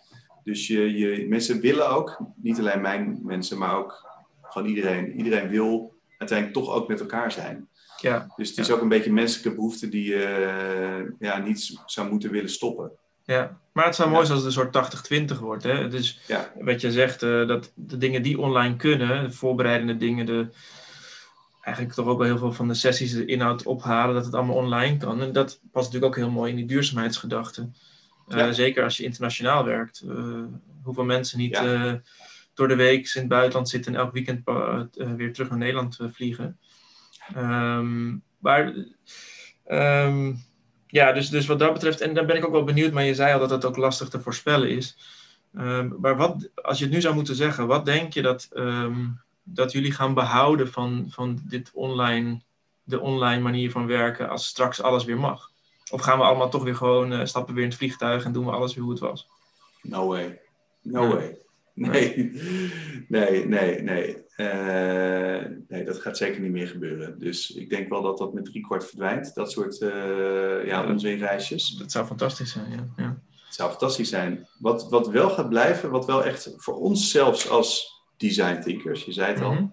[0.45, 4.07] Dus je, je, mensen willen ook, niet alleen mijn mensen, maar ook
[4.43, 5.13] gewoon iedereen.
[5.17, 7.69] Iedereen wil uiteindelijk toch ook met elkaar zijn.
[8.01, 8.27] Ja.
[8.37, 12.31] Dus het is ook een beetje menselijke behoefte die je uh, ja, niet zou moeten
[12.31, 12.93] willen stoppen.
[13.27, 15.63] Ja, maar het zou mooi zijn als het een soort 80-20 wordt.
[15.63, 15.89] Hè?
[15.89, 16.53] Dus ja.
[16.61, 20.49] wat je zegt, uh, dat de dingen die online kunnen, de voorbereidende dingen, de,
[21.61, 24.57] eigenlijk toch ook wel heel veel van de sessies de inhoud ophalen, dat het allemaal
[24.57, 25.21] online kan.
[25.21, 27.71] En dat past natuurlijk ook heel mooi in die duurzaamheidsgedachte.
[28.29, 30.03] Uh, Zeker als je internationaal werkt.
[30.07, 30.45] Uh,
[30.83, 31.63] hoeveel mensen niet
[32.55, 34.45] door de week in het buitenland zitten en elk weekend
[35.17, 36.59] weer terug naar Nederland vliegen.
[37.37, 38.75] Um, maar
[39.69, 40.45] um,
[40.87, 43.15] ja, dus, dus wat dat betreft, en daar ben ik ook wel benieuwd, maar je
[43.15, 44.97] zei al dat het ook lastig te voorspellen is.
[45.59, 48.49] Um, maar wat, als je het nu zou moeten zeggen, wat denk je dat,
[49.43, 52.41] dat jullie gaan behouden van, van dit online,
[52.83, 55.51] de online manier van werken als straks alles weer mag?
[55.91, 58.45] Of gaan we allemaal toch weer gewoon uh, stappen weer in het vliegtuig en doen
[58.45, 59.29] we alles weer hoe het was?
[59.83, 60.41] No way.
[60.83, 61.39] No way.
[61.77, 62.33] Nee,
[63.09, 64.25] nee, nee, nee.
[64.37, 67.19] Uh, nee, dat gaat zeker niet meer gebeuren.
[67.19, 69.35] Dus ik denk wel dat dat met driekwart verdwijnt.
[69.35, 71.77] Dat soort uh, ja, onzinreisjes.
[71.79, 72.85] Dat zou fantastisch zijn, ja.
[72.97, 73.19] ja.
[73.47, 74.49] Het zou fantastisch zijn.
[74.59, 79.13] Wat, wat wel gaat blijven, wat wel echt voor ons zelfs als design thinkers, je
[79.13, 79.67] zei het al, mhm.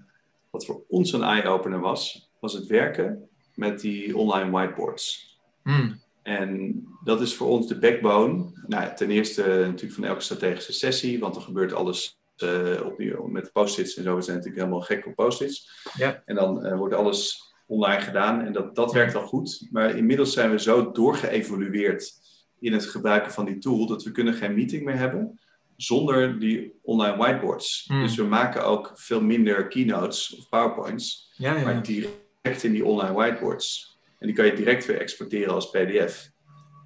[0.50, 5.38] wat voor ons een eye-opener was, was het werken met die online whiteboards.
[5.64, 6.02] Mm.
[6.24, 8.46] En dat is voor ons de backbone.
[8.68, 13.52] Nou, ten eerste natuurlijk van elke strategische sessie, want er gebeurt alles uh, op met
[13.52, 14.16] post-its en zo.
[14.16, 15.70] We zijn natuurlijk helemaal gek op post-its.
[15.94, 16.22] Ja.
[16.26, 19.68] En dan uh, wordt alles online gedaan en dat, dat werkt al goed.
[19.72, 22.12] Maar inmiddels zijn we zo doorgeëvolueerd
[22.60, 25.40] in het gebruiken van die tool dat we kunnen geen meeting meer hebben
[25.76, 27.86] zonder die online whiteboards.
[27.88, 28.02] Hmm.
[28.02, 32.86] Dus we maken ook veel minder keynotes of powerpoints, ja, ja, maar direct in die
[32.86, 33.93] online whiteboards.
[34.24, 36.30] En die kan je direct weer exporteren als PDF.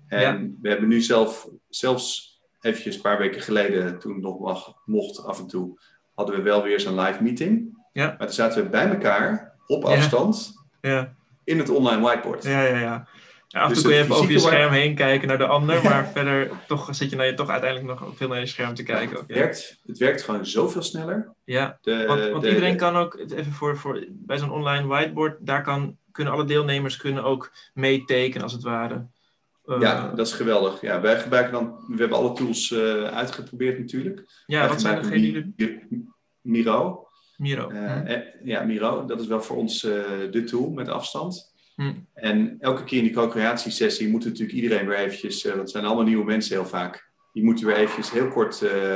[0.08, 5.26] En we hebben nu zelf, zelfs eventjes een paar weken geleden, toen nog mag, mocht
[5.26, 5.80] af en toe,
[6.14, 7.78] hadden we wel weer zo'n live meeting.
[7.94, 8.06] Ja.
[8.06, 11.14] Maar toen zaten we bij elkaar, op afstand, ja.
[11.44, 12.44] in het online whiteboard.
[12.44, 13.08] Ja, ja, ja.
[13.48, 15.48] Ja, af en Dus toe kun je even over je scherm heen kijken naar de
[15.48, 18.74] ander, maar verder toch zit je, nou, je toch uiteindelijk nog veel naar je scherm
[18.74, 19.18] te kijken.
[19.18, 21.34] Het werkt, het werkt gewoon zoveel sneller.
[21.44, 24.88] Ja, De, want, want de- iedereen de- kan ook, even voor, voor bij zo'n online
[24.88, 29.08] whiteboard, daar kan, kunnen alle deelnemers kunnen ook meetekenen als het ware.
[29.66, 30.82] Eh, Ja, dat is geweldig.
[30.82, 34.44] Ja, wij gebruiken dan, we hebben alle tools eh, uitgeprobeerd natuurlijk.
[34.46, 35.54] ja Wij wat zijn degenen?
[35.58, 36.06] Mi-
[36.42, 37.08] Miro.
[37.38, 37.70] Miro.
[37.70, 38.22] Eh, Hm.
[38.48, 39.82] ja, Miro, dat is wel voor ons
[40.32, 41.54] de tool met afstand.
[41.76, 41.94] Hm.
[42.14, 46.06] En elke keer in die co-creatiesessie moet natuurlijk iedereen weer eventjes, want het zijn allemaal
[46.06, 48.56] nieuwe mensen heel vaak, die moeten weer eventjes heel kort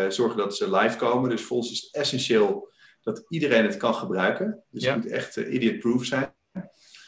[0.10, 1.30] zorgen dat ze live komen.
[1.30, 2.70] Dus voor ons is het essentieel
[3.04, 4.64] dat iedereen het kan gebruiken.
[4.70, 4.94] Dus Ja.
[4.94, 6.34] het moet echt idiot-proof zijn.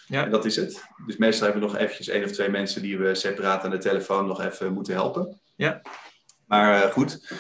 [0.07, 0.23] Ja.
[0.23, 0.83] En dat is het.
[1.05, 3.77] Dus meestal hebben we nog eventjes één of twee mensen die we separaat aan de
[3.77, 5.41] telefoon nog even moeten helpen.
[5.55, 5.81] Ja.
[6.47, 7.33] Maar eh, goed.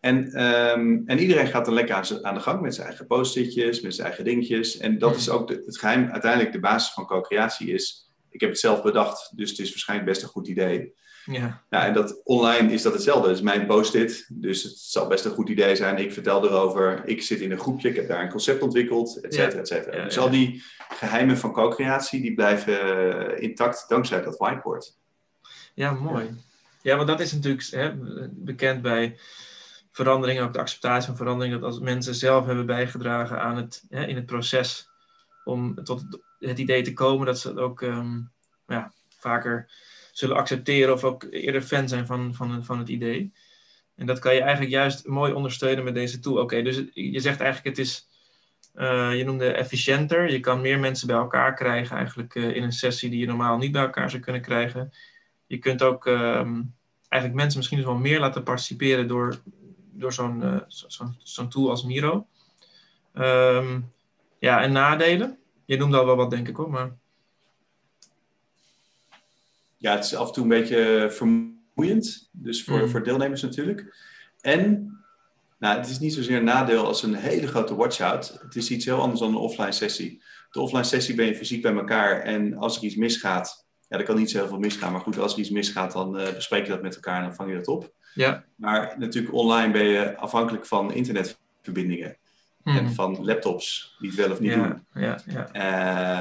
[0.00, 3.94] En, ehm, en iedereen gaat dan lekker aan, de gang met zijn eigen post-itjes, met
[3.94, 4.76] zijn eigen dingetjes.
[4.76, 8.50] En dat is ook de, het geheim, uiteindelijk de basis van co-creatie is, ik heb
[8.50, 10.94] het zelf bedacht, dus het is waarschijnlijk best een goed idee.
[11.30, 13.26] Ja, Ja, en dat online is dat hetzelfde.
[13.28, 14.26] Dat is mijn post-it.
[14.32, 15.98] Dus het zal best een goed idee zijn.
[15.98, 17.02] Ik vertel erover.
[17.04, 17.88] Ik zit in een groepje.
[17.88, 19.58] Ik heb daar een concept ontwikkeld, et cetera, Ja.
[19.60, 19.96] et cetera.
[19.96, 22.80] Ja, dus al die geheimen van co-creatie, die blijven
[23.36, 24.96] eh, intact dankzij dat whiteboard.
[25.74, 26.30] ja mooi.
[26.82, 27.92] Ja, want dat is natuurlijk hè,
[28.30, 29.18] bekend bij
[29.92, 34.04] veranderingen, ook de acceptatie van veranderingen, dat als mensen zelf hebben bijgedragen aan het, hè,
[34.06, 34.88] in het proces
[35.44, 38.20] om tot het- het idee te komen, dat ze het ook ehm,
[38.66, 39.70] ja, vaker
[40.18, 43.32] zullen accepteren of ook eerder fan zijn van, van, van het idee.
[43.94, 46.38] En dat kan je eigenlijk juist mooi ondersteunen met deze tool.
[46.38, 48.06] Oké, dus je zegt eigenlijk het is,
[48.74, 50.30] eh, je noemde efficiënter.
[50.30, 53.58] Je kan meer mensen bij elkaar krijgen eigenlijk eh, in een sessie die je normaal
[53.58, 54.92] niet bij elkaar zou kunnen krijgen.
[55.46, 56.62] Je kunt ook ehm,
[57.08, 59.36] eigenlijk mensen misschien dus wel meer laten participeren door,
[59.92, 62.26] door zo'n zo- zo'n zo'n tool als Miro.
[63.14, 63.80] Ehm,
[64.38, 65.38] ja, en nadelen?
[65.64, 66.70] Je noemde al wel wat, denk ik hoor.
[66.70, 66.96] Maar
[69.78, 72.28] Ja, het is af en toe een beetje vermoeiend.
[72.32, 72.88] Dus voor, Mm.
[72.88, 73.96] voor deelnemers natuurlijk.
[74.40, 74.92] En
[75.58, 78.38] nou, het is niet zozeer een nadeel als een hele grote watch-out.
[78.42, 80.22] Het is iets heel anders dan een offline sessie.
[80.50, 82.20] De offline sessie ben je fysiek bij elkaar.
[82.20, 84.92] En als er iets misgaat, ja, er kan niet zo heel veel misgaan.
[84.92, 87.34] Maar goed, als er iets misgaat, dan eh, bespreek je dat met elkaar en dan
[87.34, 87.92] vang je dat op.
[88.14, 88.44] ja.
[88.54, 92.16] Maar natuurlijk online ben je afhankelijk van internetverbindingen.
[92.64, 94.82] En van laptops die het wel of niet doen.
[94.94, 95.52] Ja, ja, ja.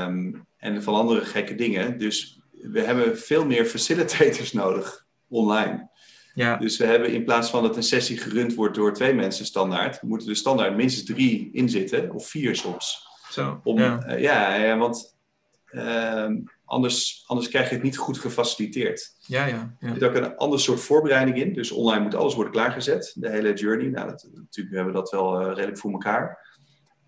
[0.05, 1.97] Ehm, en van andere gekke dingen.
[1.97, 5.89] Dus we hebben veel meer facilitators nodig online.
[6.33, 6.57] ja.
[6.57, 10.01] Dus we hebben in plaats van dat een sessie gerund wordt door twee mensen standaard,
[10.01, 13.05] moeten er standaard minstens drie in zitten, of vier soms.
[13.31, 13.59] Zo.
[13.63, 14.13] Om, ja.
[14.15, 15.17] ja, want
[15.65, 19.15] ehm, anders, anders krijg je het niet goed gefaciliteerd.
[19.19, 19.87] ja, ja, ja.
[19.87, 21.53] Er zit ook een ander soort voorbereiding in.
[21.53, 23.11] Dus online moet alles worden klaargezet.
[23.15, 23.87] De hele journey.
[23.89, 26.45] Nou, dat, natuurlijk hebben we dat wel eh, redelijk voor elkaar.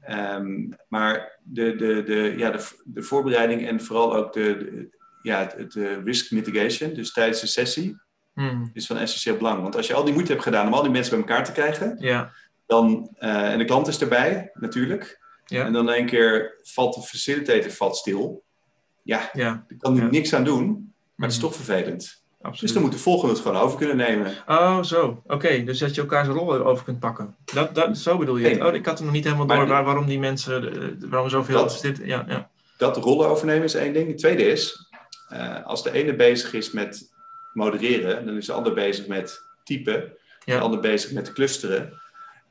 [0.02, 5.40] Ehm, maar de, de, de, ja, de, de voorbereiding en vooral ook de, de- ja,
[5.40, 7.98] het, het, eh, risk mitigation, dus tijdens de sessie,
[8.34, 8.70] Hmm.
[8.74, 9.62] is van essentieel belang.
[9.62, 11.52] Want als je al die moeite hebt gedaan om al die mensen bij elkaar te
[11.52, 12.32] krijgen, ja,
[12.68, 16.94] dan, eh, en de klant is erbij natuurlijk, ja, en dan in één keer valt
[16.96, 18.44] de facilitator valt stil.
[19.04, 20.04] Ja, ja, kan Ja.
[20.10, 21.48] niks aan doen, maar het is Mhm.
[21.48, 21.98] toch vervelend.
[22.00, 22.74] Dus absoluut.
[22.74, 24.34] dan moet de volgende het gewoon over kunnen nemen.
[24.48, 25.22] Oh, zo.
[25.28, 27.36] Oké, dus dat je elkaar zijn rol over kunt pakken.
[27.54, 28.48] Dat, dat, zo bedoel je.
[28.48, 28.68] Nee.
[28.68, 31.30] Oh, ik had er nog niet helemaal Maar door waar, waarom die mensen, eh, waarom
[31.30, 31.98] zoveel Dat- zit.
[32.04, 32.50] Ja, ja.
[32.78, 34.08] dat rollen overnemen is één ding.
[34.08, 34.89] Het tweede is,
[35.30, 37.10] eh, als de ene bezig is met
[37.54, 40.14] modereren, dan is de ander bezig met typen,
[40.46, 40.56] Ja.
[40.56, 41.94] de ander bezig met clusteren,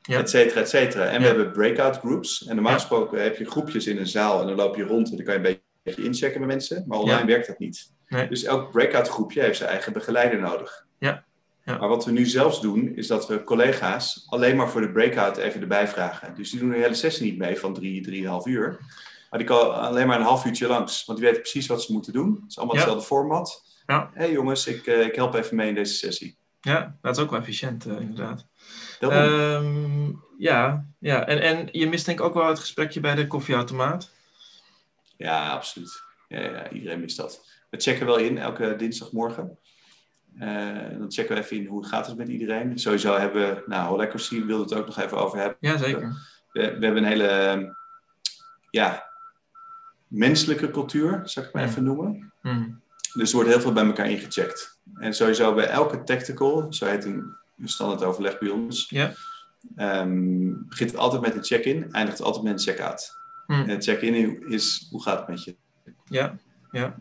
[0.01, 0.19] Ja.
[0.19, 1.05] et cetera, et cetera.
[1.05, 2.47] En we hebben breakout groups.
[2.47, 5.15] En normaal gesproken heb je groepjes in een zaal en dan loop je rond en
[5.15, 6.83] dan kan je een beetje inchecken met mensen.
[6.87, 7.91] Maar online werkt dat niet.
[8.07, 8.27] Nee.
[8.27, 10.85] Dus elk breakout groepje heeft zijn eigen begeleider nodig.
[10.99, 11.23] Ja.
[11.63, 11.77] Ja.
[11.77, 15.37] Maar wat we nu zelfs doen, is dat we collega's alleen maar voor de breakout
[15.37, 16.35] even erbij vragen.
[16.35, 18.79] Dus die doen de hele sessie niet mee van drie, drieënhalf uur.
[19.29, 21.05] Maar die komen alleen maar een half uurtje langs.
[21.05, 22.37] Want die weten precies wat ze moeten doen.
[22.41, 22.81] Het is allemaal Ja.
[22.81, 23.63] hetzelfde format.
[23.85, 24.09] Ja.
[24.13, 26.37] Hé hey jongens, ik, eh, ik help even mee in deze sessie.
[26.61, 28.45] ja, dat is ook wel efficiënt, eh, inderdaad.
[28.99, 31.25] Ehm, ja, ja.
[31.27, 34.11] En, en je mist denk ik ook wel het gesprekje bij de koffieautomaat.
[35.17, 36.03] Ja, absoluut.
[36.27, 37.47] Ja, ja, iedereen mist dat.
[37.69, 39.57] We checken wel in elke dinsdagmorgen.
[40.39, 42.79] Eh, dan checken we even in hoe het gaat het met iedereen.
[42.79, 45.57] Sowieso hebben we, nou, Holacracy wilde het ook nog even over hebben.
[45.59, 46.15] Ja, zeker.
[46.51, 47.75] We, we hebben een hele,
[48.69, 49.08] ja,
[50.09, 51.69] menselijke cultuur, zou ik maar Ja.
[51.69, 52.31] even noemen.
[52.41, 52.81] Hmm.
[53.13, 54.79] Dus er wordt heel veel bij elkaar ingecheckt.
[54.99, 59.13] En sowieso bij elke tactical, zo heet een, een standaard overleg bij ons, Ja.
[59.75, 63.17] ehm, begint het altijd met een check-in, eindigt het altijd met een check-out.
[63.47, 63.61] Hmm.
[63.61, 65.55] En het check-in is, hoe gaat het met je?
[66.05, 66.35] Ja,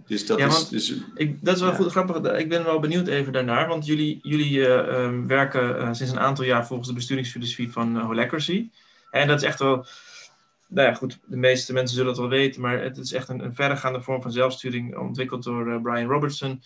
[0.07, 1.77] Dus dat Ja, is, dus, ik, dat is wel Ja.
[1.77, 2.33] goed grappig.
[2.39, 3.69] Ik ben wel benieuwd even daarnaar.
[3.69, 7.97] Want jullie, jullie eh, ehm, werken eh, sinds een aantal jaar volgens de besturingsfilosofie van
[7.97, 8.71] uh, Holacracy.
[9.11, 9.87] En dat is echt wel
[10.69, 13.45] nou ja, goed, de meeste mensen zullen het wel weten, maar het is echt een,
[13.45, 16.63] een verregaande vorm van zelfsturing ontwikkeld door uh, Brian Robertson.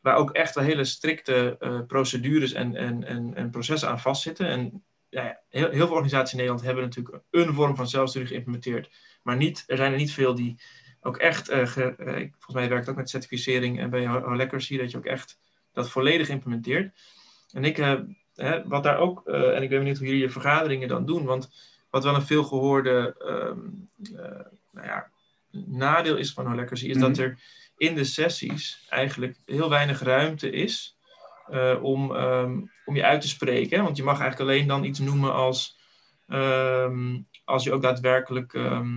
[0.00, 4.46] Waar ook echt wel hele strikte uh, procedures en, en, en, en, processen aan vastzitten.
[4.46, 8.90] En ja, heel, heel veel organisaties in Nederland hebben natuurlijk een vorm van zelfsturing geïmplementeerd.
[9.22, 10.60] Maar niet, er zijn er niet veel die
[11.00, 14.90] ook echt, ge, volgens mij werkt het ook met certificering en bij Lekker zie dat
[14.90, 15.38] je ook echt
[15.72, 16.96] dat volledig implementeert.
[17.52, 17.76] En ik,
[18.34, 21.50] hè, wat daar ook, en ik ben benieuwd hoe jullie je vergaderingen dan doen, want
[21.90, 24.20] wat wel een veelgehoorde um, uh,
[24.70, 25.10] nou ja,
[25.50, 27.20] nadeel is van Holacracy, is mm dat mhm.
[27.20, 27.38] er
[27.76, 30.96] in de sessies eigenlijk heel weinig ruimte is
[31.50, 33.82] uh, om, um, om je uit te spreken.
[33.82, 35.78] Want je mag eigenlijk alleen dan iets noemen als,
[36.26, 38.88] um, als je ook daadwerkelijk uh,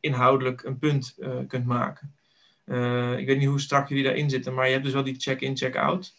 [0.00, 2.14] inhoudelijk een punt kunt maken.
[3.18, 5.56] ik weet niet hoe strak jullie daarin zitten, maar je hebt dus wel die check-in,
[5.56, 6.14] check-out.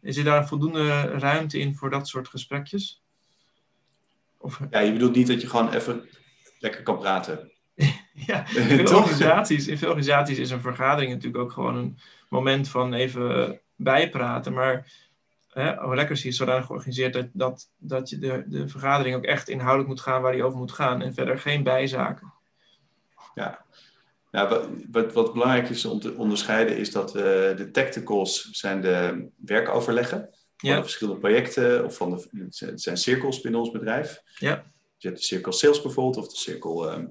[0.00, 3.03] Is er daar voldoende ruimte in voor dat soort gesprekjes?
[4.44, 4.60] Of...
[4.70, 6.08] Ja, je bedoelt niet dat je gewoon even
[6.58, 7.52] lekker kan praten.
[8.28, 12.68] ja, in veel, organisaties, in veel organisaties is een vergadering natuurlijk ook gewoon een moment
[12.68, 14.52] van even bijpraten.
[14.52, 14.92] Maar
[15.48, 19.88] hè, lekker is zodanig georganiseerd dat, dat, dat je de, de vergadering ook echt inhoudelijk
[19.88, 21.02] moet gaan waar die over moet gaan.
[21.02, 22.32] En verder geen bijzaken.
[23.34, 23.64] Ja,
[24.30, 27.22] nou, wat, wat, belangrijk is om te onderscheiden is dat uh,
[27.56, 30.30] de tacticals zijn de werkoverleggen
[30.66, 34.22] van de verschillende projecten of van de, het zijn cirkels binnen ons bedrijf.
[34.38, 34.72] Ja.
[34.96, 37.06] Je hebt de cirkel sales bijvoorbeeld, of de cirkel ehm,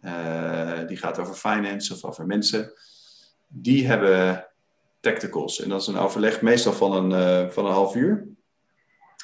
[0.00, 2.72] eh, die gaat over finance of over mensen.
[3.48, 4.46] Die hebben
[5.00, 5.60] tacticals.
[5.60, 8.28] En dat is een overleg meestal van een, uh, van een half uur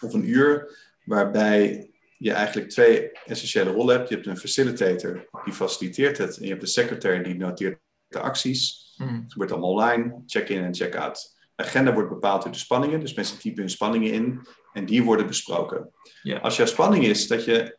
[0.01, 4.09] of een uur, waarbij je eigenlijk twee essentiële rollen hebt.
[4.09, 8.21] Je hebt een facilitator die faciliteert het en je hebt de secretary die noteert de
[8.21, 8.95] acties.
[8.97, 9.23] Mm.
[9.23, 13.01] Het gebeurt allemaal online, check-in en check-out agenda wordt bepaald door de spanningen.
[13.01, 15.91] Dus mensen typen hun spanningen in en die worden besproken.
[16.23, 16.39] Ja.
[16.39, 17.79] Als jouw spanning is dat je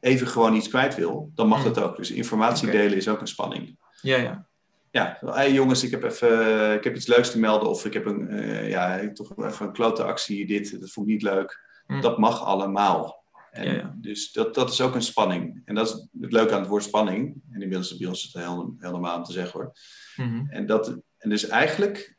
[0.00, 1.64] even gewoon iets kwijt wil, dan mag mm.
[1.64, 1.96] dat ook.
[1.96, 3.78] Dus informatie delen is ook een spanning.
[4.00, 4.48] Ja, ja.
[4.92, 8.06] Ja, hey jongens, ik heb even ik heb iets leuks te melden of ik heb
[8.06, 11.60] een, uh, ja, toch even een klote actie, dit, dat voel ik niet leuk.
[11.86, 12.00] Mm.
[12.00, 13.24] Dat mag allemaal.
[13.50, 13.94] En ja, ja.
[13.96, 15.62] Dus dat, dat is ook een spanning.
[15.64, 17.42] En dat is het leuke aan het woord spanning.
[17.50, 18.44] En inmiddels is bij ons het
[18.78, 19.72] helemaal aan te zeggen hoor.
[20.16, 22.16] Mm En, dat, en dus eigenlijk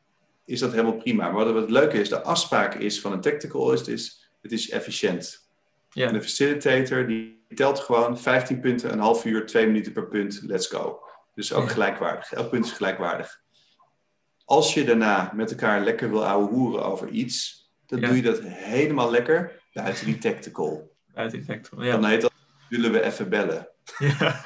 [0.51, 1.29] is dat helemaal prima.
[1.29, 4.69] Maar wat het leuke is, de afspraak is van een tactical is, is het is
[4.69, 5.49] efficiënt.
[5.89, 6.07] Ja.
[6.07, 10.41] En de facilitator die telt gewoon 15 punten, een half uur, twee minuten per punt,
[10.43, 10.99] let's go.
[11.35, 12.31] Dus ook gelijkwaardig.
[12.31, 13.41] Elk punt is gelijkwaardig.
[14.45, 18.39] Als je daarna met elkaar lekker wil ouwe hoeren over iets, dan doe je dat
[18.43, 20.91] helemaal lekker buiten die tactical.
[21.13, 21.91] Buiten die tactical, ja.
[21.91, 22.33] Dan heet dat,
[22.69, 23.69] willen we even bellen.
[23.97, 24.41] Ja.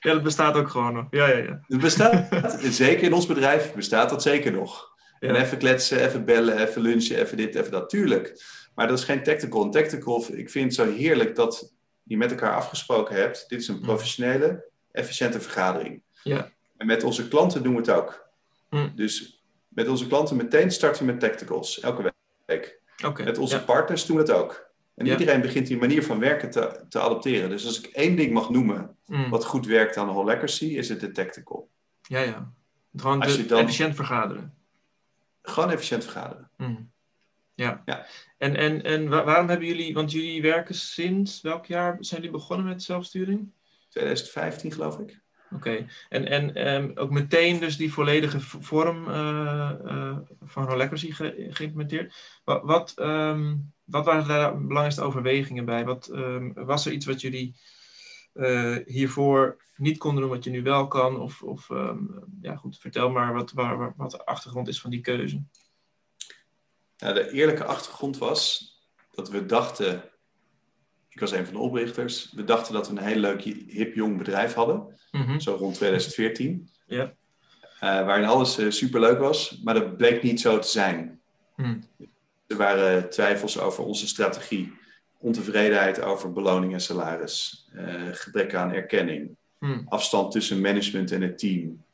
[0.00, 1.06] ja, dat bestaat ook gewoon nog.
[1.10, 1.64] Ja, ja, ja.
[1.66, 4.96] Het bestaat, zeker in ons bedrijf bestaat dat zeker nog.
[5.20, 7.90] En even kletsen, even bellen, even lunchen, even dit, even dat.
[7.90, 8.42] Tuurlijk.
[8.74, 9.62] Maar dat is geen tactical.
[9.62, 13.44] Een tactical, ik vind het zo heerlijk dat je met elkaar afgesproken hebt.
[13.48, 16.02] Dit is een professionele, efficiënte vergadering.
[16.22, 16.50] Ja.
[16.76, 18.28] En met onze klanten doen we het ook.
[18.68, 18.88] Hm.
[18.94, 22.12] Dus met onze klanten meteen starten we met tacticals, elke
[22.46, 22.80] week.
[23.04, 23.24] Okay.
[23.24, 24.66] Met onze partners doen we het ook.
[24.94, 27.50] En iedereen begint die manier van werken te, te adopteren.
[27.50, 29.28] Dus als ik één ding mag noemen hm.
[29.28, 31.70] wat goed werkt aan Whole Legacy, is het de tactical.
[32.02, 32.52] Ja, ja.
[32.96, 34.57] Gewoon dan, efficiënt vergaderen.
[35.48, 36.50] Gewoon efficiënt vergaderen.
[36.56, 36.90] Mm.
[37.54, 37.82] Ja.
[37.84, 38.06] ja.
[38.38, 42.66] En, en, en waarom hebben jullie, want jullie werken sinds welk jaar zijn jullie begonnen
[42.66, 43.52] met zelfsturing?
[43.88, 45.20] 2015 geloof ik.
[45.54, 52.40] Oké, en, en um, ook meteen dus die volledige vorm uh, uh, van ge geïmplementeerd.
[52.44, 55.84] Wat, wat, um, wat waren daar de belangrijkste overwegingen bij?
[55.84, 57.54] Wat, um, was er iets wat jullie
[58.84, 61.20] hiervoor niet konden doen wat je nu wel kan?
[61.20, 65.00] Of, of um, ja, goed, vertel maar wat, waar, wat de achtergrond is van die
[65.00, 65.42] keuze.
[66.98, 68.72] Nou, de eerlijke achtergrond was
[69.10, 70.02] dat we dachten,
[71.08, 74.18] ik was een van de oprichters, we dachten dat we een heel leuk, hip, jong
[74.18, 75.40] bedrijf hadden, mm -hmm.
[75.40, 76.70] zo rond 2014.
[76.86, 77.04] Ja.
[77.04, 81.20] Uh, waarin alles uh, superleuk was, maar dat bleek niet zo te zijn.
[81.56, 81.82] Mm.
[82.46, 84.77] Er waren twijfels over onze strategie
[85.18, 89.82] ontevredenheid over beloning en salaris, uh, gebrek aan erkenning, hmm.
[89.88, 91.84] afstand tussen management en het team,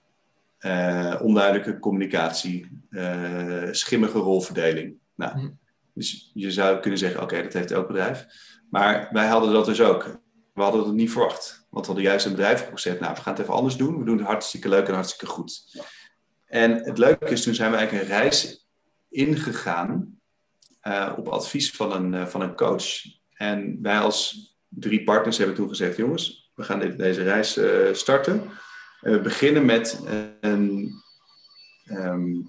[0.60, 4.94] uh, onduidelijke communicatie, uh, schimmige rolverdeling.
[5.14, 5.58] Nou, hmm.
[5.94, 8.26] Dus je zou kunnen zeggen, oké, dat heeft elk bedrijf.
[8.70, 10.20] Maar wij hadden dat dus ook.
[10.54, 11.66] We hadden het niet verwacht.
[11.70, 13.00] Want we hadden juist een bedrijf opgezet.
[13.00, 13.98] Nou, we gaan het even anders doen.
[13.98, 15.82] We doen het hartstikke leuk en hartstikke goed.
[16.46, 18.68] En het leuke is, toen zijn we eigenlijk een reis
[19.08, 20.18] ingegaan
[20.86, 22.84] uh, op advies van een, uh, van een coach.
[23.34, 27.92] En wij als drie partners hebben toen gezegd, jongens, we gaan dit, deze reis uh,
[27.92, 28.42] starten.
[29.00, 30.00] En we beginnen met
[30.40, 30.92] een,
[31.90, 32.48] um,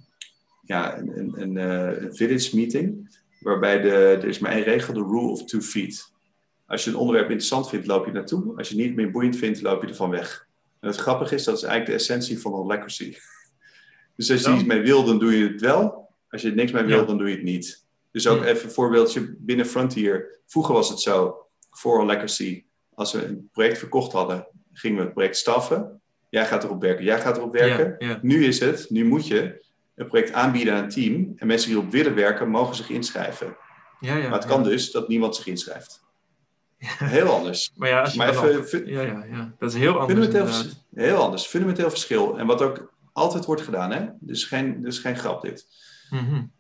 [0.62, 5.28] ja, een, een, een, village meeting, waarbij de, er is maar één regel, de rule
[5.28, 6.14] of two feet.
[6.68, 8.58] Als je een onderwerp interessant vindt, loop je naartoe.
[8.58, 10.48] Als je het niet meer boeiend vindt, loop je ervan weg.
[10.80, 13.16] En het grappige is, dat is eigenlijk de essentie van holacracy.
[14.16, 16.10] Dus als je iets mee wil, dan doe je het wel.
[16.30, 17.06] Als je er niks mee wil, Ja.
[17.06, 17.85] dan doe je het niet.
[18.16, 20.40] Dus ook even een voorbeeldje binnen Frontier.
[20.46, 25.14] Vroeger was het zo, voor holacracy, als we een project verkocht hadden, gingen we het
[25.14, 26.02] project staffen.
[26.30, 27.96] Jij gaat erop werken, jij gaat erop werken.
[27.98, 28.20] Ja, ja.
[28.22, 31.34] Nu is het, nu moet je een project aanbieden aan een team.
[31.36, 33.58] En mensen die erop willen werken, mogen zich inschrijven.
[34.00, 36.04] Ja, ja, maar het kan dus dat niemand zich inschrijft.
[36.78, 37.72] Heel anders.
[37.76, 40.20] Maar ja, als je Maar even, ja, ja, ja, dat is heel anders.
[40.20, 41.46] fundamenteel, heel anders.
[41.46, 42.40] Fundamenteel verschil.
[42.40, 44.06] En wat ook altijd wordt gedaan, hè?
[44.20, 45.68] Dus geen, dus geen grap dit.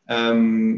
[0.05, 0.77] Ehm,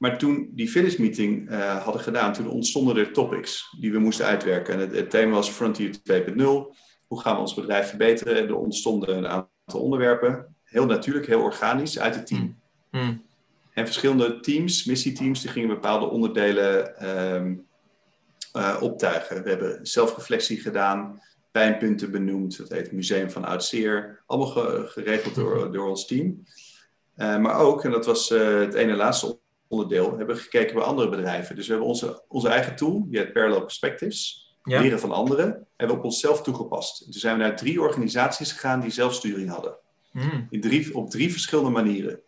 [0.00, 4.26] maar toen die finish meeting eh, hadden gedaan, toen ontstonden er topics die we moesten
[4.26, 4.74] uitwerken.
[4.74, 6.34] En het, het thema was Frontier 2.0.
[7.06, 8.48] Hoe gaan we ons bedrijf verbeteren?
[8.48, 10.56] Er ontstonden een aantal onderwerpen.
[10.64, 12.58] Heel natuurlijk, heel organisch uit het team.
[12.90, 13.14] Mhm.
[13.72, 17.54] En verschillende teams, missieteams, die gingen bepaalde onderdelen ehm,
[18.52, 19.42] eh, optuigen.
[19.42, 21.20] We hebben zelfreflectie gedaan,
[21.50, 24.22] pijnpunten benoemd, dat heet Museum van Oudseer.
[24.26, 26.44] Allemaal ge- geregeld door, door ons team.
[27.14, 29.39] Eh, maar ook, en dat was het ene laatste
[29.70, 31.56] onderdeel, hebben we gekeken bij andere bedrijven.
[31.56, 34.80] Dus we hebben onze, onze eigen tool, die heet Parallel Perspectives, Ja.
[34.80, 37.02] leren van anderen, hebben we op onszelf toegepast.
[37.04, 39.76] Toen zijn we naar drie organisaties gegaan die zelfsturing hadden.
[40.12, 40.42] Mhm.
[40.50, 42.20] In drie, op drie verschillende manieren.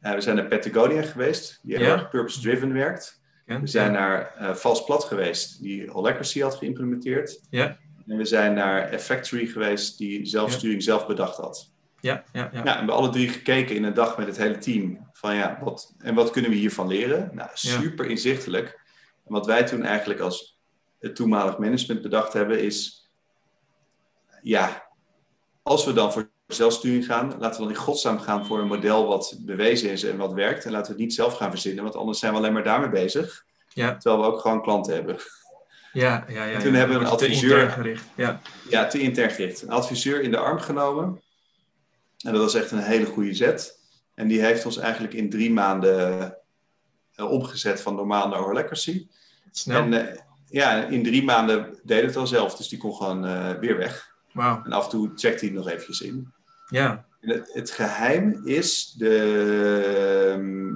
[0.00, 1.92] We zijn naar Patagonia geweest, die heel Ja.
[1.92, 3.20] erg purpose-driven werkt.
[3.46, 3.60] Ja.
[3.60, 7.40] We zijn naar eh Vals Plat geweest, die Holacracy had geïmplementeerd.
[7.50, 7.78] Ja.
[8.06, 11.71] En we zijn naar Factory geweest, die zelfsturing zelf bedacht had.
[12.02, 12.50] Ja, ja, ja.
[12.50, 15.08] Nou, we hebben alle drie gekeken in een dag met het hele team.
[15.12, 17.30] Van ja, wat, en wat kunnen we hiervan leren?
[17.32, 18.80] Nou, super inzichtelijk.
[19.26, 20.60] En wat wij toen eigenlijk als
[21.00, 23.08] het toenmalig management bedacht hebben is...
[24.42, 24.88] Ja,
[25.62, 29.06] als we dan voor zelfsturing gaan, laten we dan in godsnaam gaan voor een model
[29.06, 30.64] wat bewezen is en wat werkt.
[30.64, 32.90] En laten we het niet zelf gaan verzinnen, want anders zijn we alleen maar daarmee
[32.90, 33.44] bezig.
[33.68, 33.96] Ja.
[33.96, 35.16] Terwijl we ook gewoon klanten hebben.
[35.92, 36.52] Ja, ja, ja.
[36.52, 36.78] En toen ja.
[36.78, 38.04] hebben we een te adviseur- intern gericht.
[38.16, 38.40] Ja.
[38.68, 39.62] Ja, te intern gericht.
[39.62, 41.21] Een adviseur in de arm genomen.
[42.22, 43.80] En dat was echt een hele goede zet.
[44.14, 46.36] En die heeft ons eigenlijk in drie maanden
[47.14, 49.06] eh, omgezet van normaal naar Holacracy.
[49.50, 49.82] Snel.
[49.82, 50.18] En eh,
[50.52, 52.56] ja, in drie maanden deed het al zelf.
[52.56, 54.14] Dus die kon gewoon eh, weer weg.
[54.32, 54.62] Wauw.
[54.64, 56.32] En af en toe checkt hij nog eventjes in.
[56.68, 57.04] Ja.
[57.20, 60.74] Het, het geheim is de, ehm,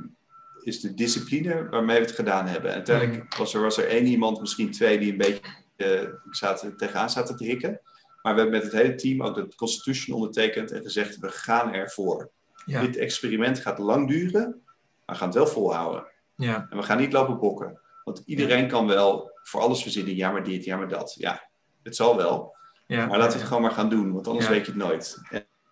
[0.63, 2.71] is de discipline waarmee we het gedaan hebben.
[2.71, 5.41] En uiteindelijk was er, was er één iemand, misschien twee, die een beetje
[5.77, 7.81] eh, zaten, tegenaan zaten te hikken.
[8.27, 11.73] Maar we hebben met het hele team ook de Constitution ondertekend en gezegd: we gaan
[11.73, 12.31] ervoor.
[12.65, 12.81] Ja.
[12.81, 14.63] Dit experiment gaat lang duren,
[15.05, 16.07] maar we gaan het wel volhouden.
[16.37, 16.67] Ja.
[16.71, 17.81] En we gaan niet lopen bokken.
[18.05, 21.15] Want iedereen kan wel voor alles verzinnen: ja, maar dit, ja, maar dat.
[21.19, 21.49] Ja,
[21.83, 22.57] het zal wel.
[22.87, 23.07] Ja.
[23.07, 25.19] Maar laten we het gewoon maar gaan doen, want anders weet je het nooit.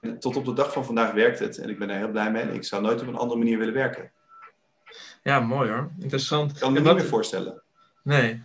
[0.01, 1.59] En tot op de dag van vandaag werkt het.
[1.59, 2.43] En ik ben er heel blij mee.
[2.43, 4.13] En ik zou nooit op een andere manier willen werken.
[5.23, 5.91] Ja, mooi hoor.
[5.99, 6.51] Interessant.
[6.53, 7.63] Ik kan me En niet wat- meer voorstellen.
[8.03, 8.43] Nee.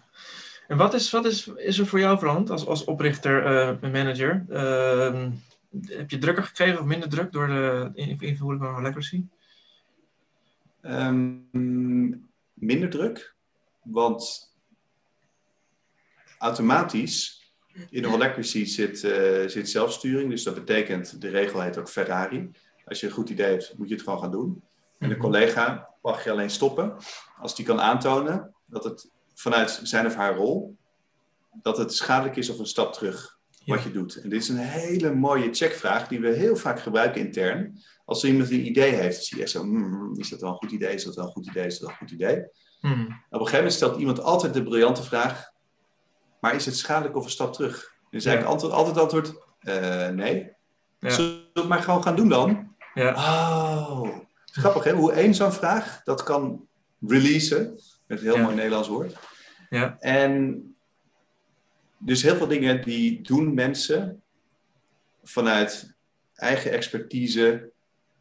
[0.69, 3.91] En wat is, wat is, is er voor jou veranderd als, als oprichter eh, en
[3.91, 4.45] manager?
[4.49, 5.31] Ehm,
[5.85, 9.25] heb je drukker gekregen of minder druk door de in- invoering van Holacracy?
[10.81, 11.37] Ehm,
[12.53, 13.35] minder druk,
[13.83, 14.53] want
[16.37, 17.51] automatisch
[17.89, 20.29] in Holacracy zit, eh, zit zelfsturing.
[20.29, 22.51] Dus dat betekent, de regel heet ook Ferrari.
[22.85, 24.63] Als je een goed idee hebt, moet je het gewoon gaan doen.
[24.99, 26.95] En een collega mag je alleen stoppen
[27.37, 30.77] als die kan aantonen dat het vanuit zijn of haar rol,
[31.61, 34.15] dat het schadelijk is of een stap terug wat je doet.
[34.15, 37.81] En dit is een hele mooie checkvraag die we heel vaak gebruiken intern.
[38.05, 40.55] Als iemand een idee heeft, dan zie je echt zo, hmm, is dat wel een
[40.55, 42.47] goed idee, is dat wel een goed idee, is dat wel een goed idee.
[42.81, 43.01] Mhm.
[43.01, 45.51] Op een gegeven moment stelt iemand altijd de briljante vraag,
[46.41, 47.93] maar is het schadelijk of een stap terug?
[48.09, 48.29] Dus Ja.
[48.29, 50.51] eigenlijk antwoord, altijd antwoord, eh, nee.
[50.99, 51.09] Ja.
[51.09, 52.75] Zullen we het maar gewoon gaan doen dan?
[52.93, 53.13] Ja.
[53.13, 56.67] Oh, grappig hè, hoe één zo'n vraag dat kan
[57.07, 59.15] releasen, met een heel mooi Nederlands woord.
[59.69, 59.97] Ja.
[59.99, 60.63] En
[61.97, 64.21] dus heel veel dingen die doen mensen
[65.23, 65.93] vanuit
[66.33, 67.71] eigen expertise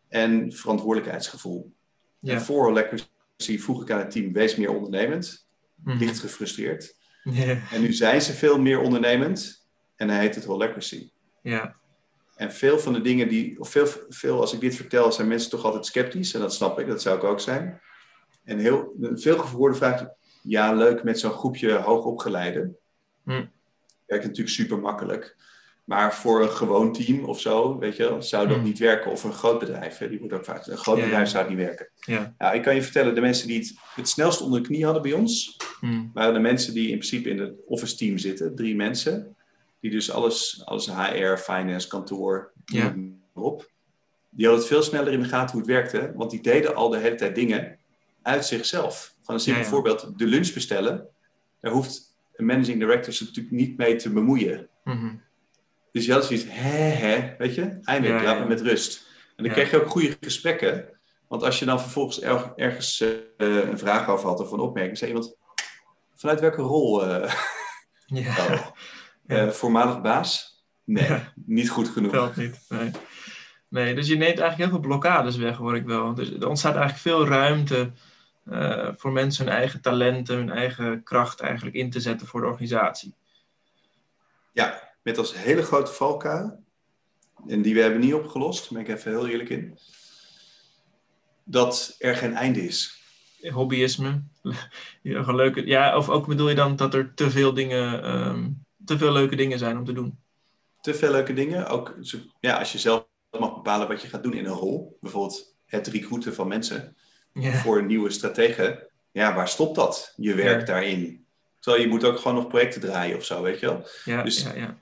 [0.09, 1.72] en verantwoordelijkheidsgevoel.
[2.18, 2.34] Ja.
[2.34, 5.99] En voor Holacracy vroeg ik aan het team, wees meer ondernemend, Mhm.
[5.99, 6.96] licht gefrustreerd.
[7.70, 11.11] En nu zijn ze veel meer ondernemend en hij heet het Holacracy.
[11.42, 11.76] Ja.
[12.36, 15.51] En veel van de dingen die, of veel, veel als ik dit vertel, zijn mensen
[15.51, 16.34] toch altijd sceptisch.
[16.34, 17.80] En dat snap ik, dat zou ik ook zijn.
[18.44, 20.07] En heel, veel gehoorde vraag,
[20.49, 22.76] ja leuk met zo'n groepje hoogopgeleiden.
[23.24, 23.44] Hm.
[24.07, 25.36] Werkt natuurlijk super makkelijk.
[25.84, 28.62] Maar voor een gewoon team of zo, weet je, zou dat Hm.
[28.62, 29.11] niet werken.
[29.11, 31.09] Of een groot bedrijf, hè, die wordt ook vaak, een groot Ja, ja.
[31.09, 31.88] bedrijf zou het niet werken.
[32.01, 32.34] Ja.
[32.38, 35.03] Nou, ik kan je vertellen, de mensen die het het snelst onder de knie hadden
[35.03, 36.07] bij ons, Mhm.
[36.14, 38.55] waren de mensen die in principe in het office team zitten.
[38.55, 39.36] Drie mensen.
[39.80, 42.94] Die dus alles, alles HR, finance, kantoor, Ja.
[43.34, 43.70] op.
[44.30, 46.12] Die hadden het veel sneller in de gaten hoe het werkte.
[46.16, 47.78] Want die deden al de hele tijd dingen
[48.29, 49.14] uit zichzelf.
[49.22, 49.74] Van een simpel Ja, ja.
[49.74, 51.09] voorbeeld, de lunch bestellen.
[51.61, 54.68] daar hoeft een managing director zich natuurlijk niet mee te bemoeien.
[54.85, 55.14] Mhm.
[55.93, 59.07] Dus je had zoiets, hè, hè, weet je, eindelijk, Ja, laat me met rust.
[59.37, 60.85] En dan kreeg je ook goede gesprekken.
[61.29, 63.16] Want als je dan vervolgens er- ergens eh,
[63.68, 65.37] een vraag over had of een opmerking, zei iemand,
[66.14, 67.03] vanuit welke rol?
[68.07, 68.72] Ja,
[69.26, 70.62] eh, voormalig baas?
[70.85, 72.11] Nee, niet goed genoeg.
[72.11, 72.64] telt niet.
[72.68, 72.91] Nee.
[73.68, 76.14] nee, dus je neemt eigenlijk heel veel blokkades weg, hoor ik wel.
[76.14, 77.91] Dus er ontstaat eigenlijk veel ruimte
[78.51, 82.46] eh, voor mensen hun eigen talenten, hun eigen kracht eigenlijk in te zetten voor de
[82.46, 83.14] organisatie.
[84.53, 86.64] Ja, met als hele grote valkuil,
[87.46, 89.78] en die we hebben niet opgelost, daar ben ik even heel eerlijk in,
[91.44, 93.03] dat er geen einde is.
[93.40, 94.22] Hobbyisme.
[95.03, 98.51] Ja, leuke, ja, of ook bedoel je dan dat er te veel dingen, ehm,
[98.84, 100.18] te veel leuke dingen zijn om te doen?
[100.80, 101.66] Te veel leuke dingen.
[101.66, 101.96] Ook
[102.40, 103.07] ja, als je zelf
[103.38, 106.96] mag bepalen wat je gaat doen in een rol, bijvoorbeeld het recruiten van mensen
[107.33, 110.12] Ja, voor nieuwe strategen, ja, waar stopt dat?
[110.16, 110.64] Je werk Ja.
[110.66, 111.24] daarin.
[111.61, 113.87] Terwijl je moet ook gewoon nog projecten draaien of zo, weet je wel.
[114.05, 114.76] ja, dus- ja, ja.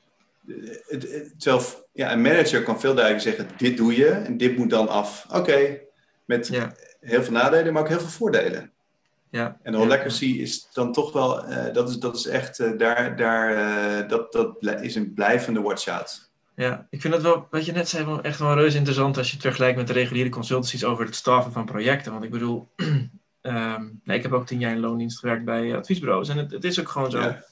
[1.38, 4.88] Terwijl ja, een manager kan veel duidelijk zeggen, dit doe je en dit moet dan
[4.88, 5.26] af.
[5.32, 5.80] Oké,
[6.24, 6.74] met Ja.
[7.00, 8.70] heel veel nadelen, maar ook heel veel voordelen.
[9.30, 9.58] ja.
[9.62, 12.70] En de ja, Holacracy is dan toch wel, eh, dat, is, dat is echt, eh,
[12.78, 13.50] daar, daar,
[14.02, 16.25] eh, dat, dat is een blijvende watch-out.
[16.56, 19.26] Ja, ik vind het wel, wat je net zei, wel echt wel reuze interessant als
[19.26, 22.12] je het vergelijkt met de reguliere consultancies over het staffen van projecten.
[22.12, 22.68] Want ik bedoel,
[23.40, 26.28] ehm, nee, ik heb ook tien jaar in loondienst gewerkt bij eh, adviesbureaus.
[26.28, 27.20] En het, het is ook gewoon zo.
[27.20, 27.44] Ja.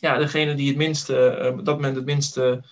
[0.00, 2.64] Ja, degene die het minste, eh, op dat moment het minste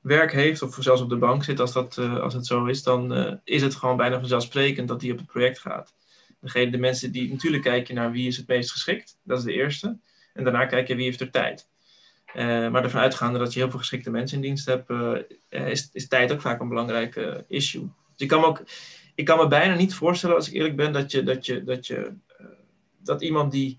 [0.00, 2.82] werk heeft, of zelfs op de bank zit, als, dat, eh, als het zo is,
[2.82, 5.94] dan is het gewoon bijna vanzelfsprekend dat die op het project gaat.
[6.40, 9.44] Degene, de mensen die, natuurlijk kijk je naar wie is het meest geschikt, dat is
[9.44, 9.98] de eerste.
[10.32, 11.69] En daarna kijk je wie heeft er tijd.
[12.32, 15.12] Eh, maar ervan uitgaande dat je heel veel geschikte mensen in dienst hebt, eh,
[15.48, 17.82] eh, is, is tijd ook vaak een belangrijk issue.
[17.82, 18.62] Dus ik kan, me ook,
[19.14, 21.86] ik kan me bijna niet voorstellen, als ik eerlijk ben, dat, je, dat, je, dat,
[21.86, 22.12] je,
[22.98, 23.76] dat iemand die,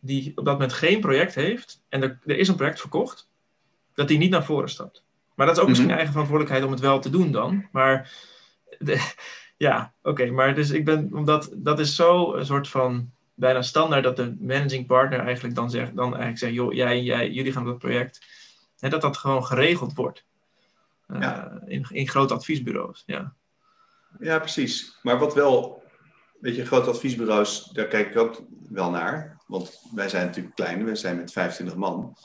[0.00, 3.28] die op dat moment geen project heeft en er, er is een project verkocht,
[3.94, 5.04] dat die niet naar voren stapt.
[5.34, 5.96] Maar dat is ook misschien Mhm.
[5.98, 7.68] eigen verantwoordelijkheid om het wel te doen dan.
[7.72, 8.12] Maar
[8.78, 9.12] de-
[9.56, 10.30] ja, oké.
[10.30, 14.36] maar dus ik ben, omdat dat is zo een soort van bijna standaard dat de
[14.40, 18.20] managing partner eigenlijk dan zegt, dan eigenlijk zegt, joh, jij, jij, jullie gaan dat project.
[18.78, 20.24] Hè, dat dat gewoon geregeld wordt.
[21.06, 21.60] Eh, Ja.
[21.66, 23.34] in, in grote adviesbureaus, ja.
[24.20, 24.98] Ja, precies.
[25.02, 25.82] Maar wat wel,
[26.40, 29.40] weet je, grote adviesbureaus, daar kijk ik ook wel naar.
[29.46, 32.16] Want wij zijn natuurlijk klein, we zijn met 25 man.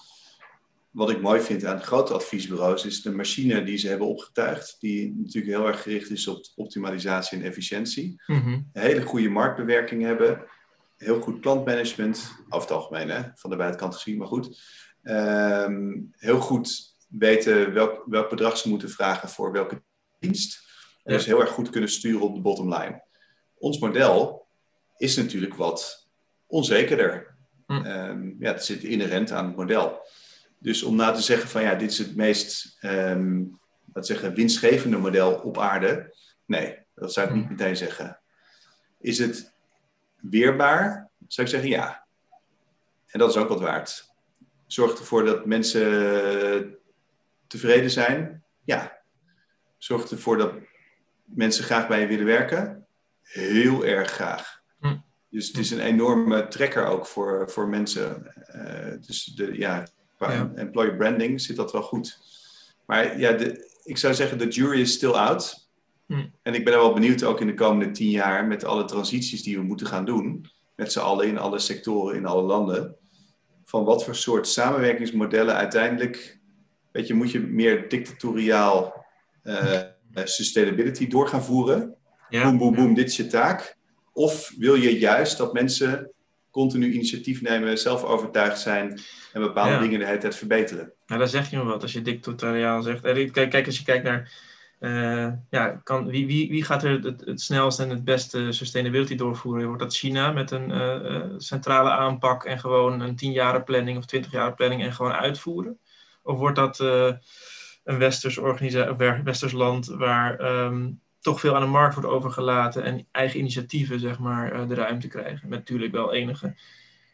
[0.92, 4.78] Wat ik mooi vind aan grote adviesbureaus is de machine die ze hebben opgetuigd.
[4.80, 8.22] Die natuurlijk heel erg gericht is op optimalisatie en efficiëntie.
[8.28, 8.50] Mhm.
[8.50, 10.46] Een hele goede marktbewerking hebben.
[10.98, 14.62] Heel goed klantmanagement, over het algemeen, hè, van de buitenkant gezien, maar goed.
[15.04, 19.82] Ehm, heel goed weten welk, welk bedrag ze moeten vragen voor welke
[20.20, 20.66] dienst.
[21.04, 23.04] En dus heel erg goed kunnen sturen op de bottom line.
[23.58, 24.48] Ons model
[24.98, 26.08] is natuurlijk wat
[26.46, 27.36] onzekerder.
[27.66, 27.74] Hm.
[27.74, 30.08] Ehm, ja, het zit inherent aan het model.
[30.60, 33.52] Dus om nou te zeggen van ja, dit is het meest ehm, laten
[33.94, 36.16] we zeggen, winstgevende model op aarde.
[36.46, 38.20] Nee, dat zou ik niet meteen zeggen.
[39.00, 39.54] Is het
[40.22, 41.10] weerbaar?
[41.28, 42.06] Zou ik zeggen ja.
[43.08, 44.14] En dat is ook wat waard.
[44.66, 46.78] Zorgt ervoor dat mensen
[47.48, 48.44] tevreden zijn?
[48.64, 48.98] Ja.
[49.78, 50.54] Zorgt ervoor dat
[51.26, 52.86] mensen graag bij je willen werken?
[53.22, 54.62] Heel erg graag.
[54.80, 54.96] Hm.
[55.30, 58.34] Dus het is een enorme trekker ook voor, voor mensen.
[58.48, 59.88] Eh, dus de, ja,
[60.18, 60.52] qua Ja.
[60.56, 62.20] employer branding zit dat wel goed.
[62.86, 65.67] Maar ja, de, ik zou zeggen, de jury is still out.
[66.08, 66.26] Hm.
[66.44, 69.44] En ik ben er wel benieuwd ook in de komende tien jaar met alle transities
[69.44, 70.46] die we moeten gaan doen.
[70.76, 72.96] Met z'n allen in alle sectoren, in alle landen.
[73.66, 76.40] Van wat voor soort samenwerkingsmodellen uiteindelijk.
[76.92, 79.06] Weet je, moet je meer dictatoriaal
[79.44, 79.82] eh,
[80.24, 81.96] sustainability door gaan voeren?
[82.30, 82.82] Ja, boem, boem, ja.
[82.82, 83.76] boem, dit is je taak.
[84.14, 86.12] Of wil je juist dat mensen
[86.52, 89.00] continu initiatief nemen, zelf overtuigd zijn
[89.34, 89.80] en bepaalde Ja.
[89.80, 90.94] dingen de hele tijd verbeteren?
[91.08, 93.04] Nou, daar zeg je me wat als je dictatoriaal zegt.
[93.04, 94.46] Eh, Kijk, kijk als je kijkt naar.
[94.80, 99.16] Eh, ja, kan, wie, wie, wie gaat er het, het snelst en het beste sustainability
[99.16, 99.68] doorvoeren?
[99.68, 103.98] Wordt dat China met een eh, eh, centrale aanpak en gewoon een 10 jaren planning
[103.98, 105.80] of 20 jaren planning en gewoon uitvoeren?
[106.24, 108.40] Of wordt dat een westers,
[109.24, 114.20] westers land waar ehm, toch veel aan de markt wordt overgelaten en eigen initiatieven zeg
[114.20, 115.50] maar, de ruimte krijgen?
[115.50, 116.56] Met natuurlijk wel enige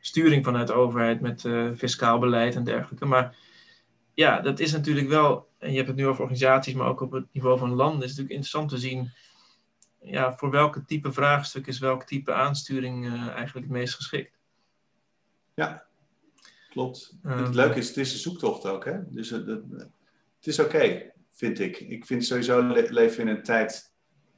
[0.02, 1.48] sturing vanuit de overheid met
[1.78, 3.06] fiscaal beleid en dergelijke.
[3.06, 3.36] Maar
[4.14, 7.12] ja, dat is natuurlijk wel, en je hebt het nu over organisaties, maar ook op
[7.12, 9.12] het niveau van landen, is het natuurlijk interessant te zien,
[10.02, 14.38] ja, voor welke type vraagstuk is welk type aansturing eh, eigenlijk het meest geschikt.
[15.54, 15.86] Ja,
[16.70, 17.18] klopt.
[17.24, 17.44] Ehm.
[17.44, 18.86] het leuke is, het is een zoektocht ook.
[18.86, 19.10] Hè?
[19.10, 19.64] Dus het, het,
[20.38, 21.80] het is oké, vind ik.
[21.80, 23.92] Ik vind sowieso le- leven in een tijd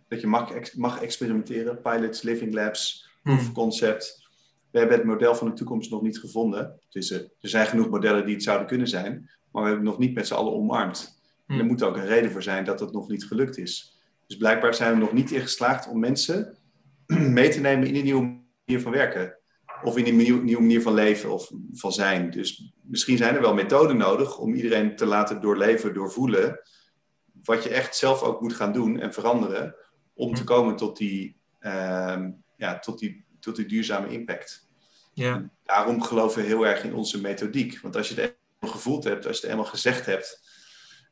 [0.08, 1.82] dat je mag, ex- mag experimenteren.
[1.82, 4.28] Pilots, living labs, proof of concept.
[4.72, 6.80] we hebben het model van de toekomst nog niet gevonden.
[6.90, 10.08] Dus, er zijn genoeg modellen die het zouden kunnen zijn, maar we hebben het nog
[10.08, 11.22] niet met z'n allen omarmd.
[11.48, 14.00] En er moet ook een reden voor zijn dat het nog niet gelukt is.
[14.28, 16.58] Dus blijkbaar zijn we nog niet in geslaagd om mensen
[17.38, 19.38] mee te nemen in een nieuwe manier van werken.
[19.84, 22.32] Of in een nieuwe, nieuwe manier van leven of van zijn.
[22.32, 26.60] Dus misschien zijn er wel methoden nodig om iedereen te laten doorleven, doorvoelen.
[27.44, 29.76] Wat je echt zelf ook moet gaan doen en veranderen.
[30.14, 34.64] Om te komen tot die, ehm, ja, tot die, tot die duurzame impact.
[35.14, 35.50] Ja.
[35.64, 37.80] daarom geloven we heel erg in onze methodiek.
[37.82, 38.36] Want als je het
[38.68, 40.42] gevoeld hebt, als je het eenmaal gezegd hebt,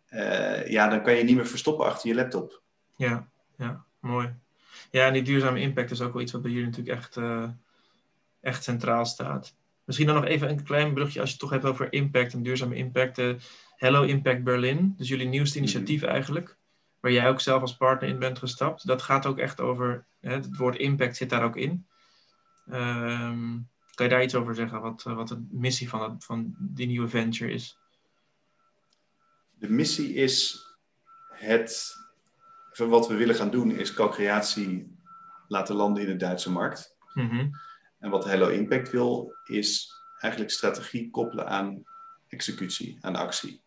[0.10, 2.62] uh, ja, dan kan je niet meer verstoppen achter je laptop.
[2.96, 3.28] Ja,
[3.58, 4.34] ja, mooi.
[4.92, 7.50] Ja, en die duurzame impact is ook wel iets wat bij jullie natuurlijk echt, uh,
[8.42, 9.56] echt centraal staat.
[9.84, 12.44] Misschien dan nog even een klein brugje als je het toch hebt over impact en
[12.44, 13.18] duurzame impact.
[13.20, 13.36] Uh,
[13.76, 15.68] Hello Impact Berlin, dus jullie nieuwste mhm.
[15.68, 16.58] initiatief mm eigenlijk,
[17.00, 18.88] waar jij ook zelf als partner in bent gestapt.
[18.88, 21.88] Dat gaat ook echt over, hè, het woord impact zit daar ook in.
[22.72, 26.88] Um, kan je daar iets over zeggen, wat, wat de missie van, dat, van die
[26.88, 27.78] nieuwe venture is?
[29.52, 30.66] De missie is
[31.30, 31.96] het,
[32.78, 34.98] wat we willen gaan doen, is co-creatie
[35.48, 36.96] laten landen in de Duitse markt.
[37.14, 37.52] Mm -hmm.
[38.00, 41.84] En wat Hello Impact wil, is eigenlijk strategie koppelen aan
[42.28, 43.52] executie, aan actie.
[43.52, 43.60] Ja.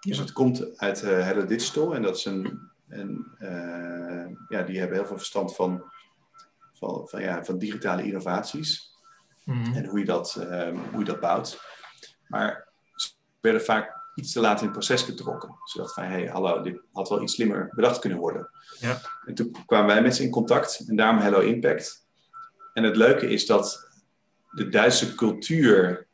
[0.00, 4.78] Dus het komt uit uh, Hello Digital en dat is een, een uh, ja, die
[4.78, 5.84] hebben heel veel verstand van,
[6.72, 8.93] van, van, ja, van digitale innovaties
[9.44, 9.74] mm -hmm.
[9.74, 11.60] en hoe je, dat, uh, hoe je dat bouwt.
[12.28, 13.08] Maar ze
[13.40, 15.56] werden vaak iets te laat in het proces betrokken.
[15.64, 18.50] Ze dachten van, hé, hey, hallo, dit had wel iets slimmer bedacht kunnen worden.
[18.78, 19.00] Ja.
[19.24, 22.06] En toen kwamen wij met ze in contact en daarom Hello Impact.
[22.72, 23.88] En het leuke is dat
[24.50, 26.06] de Duitse cultuur,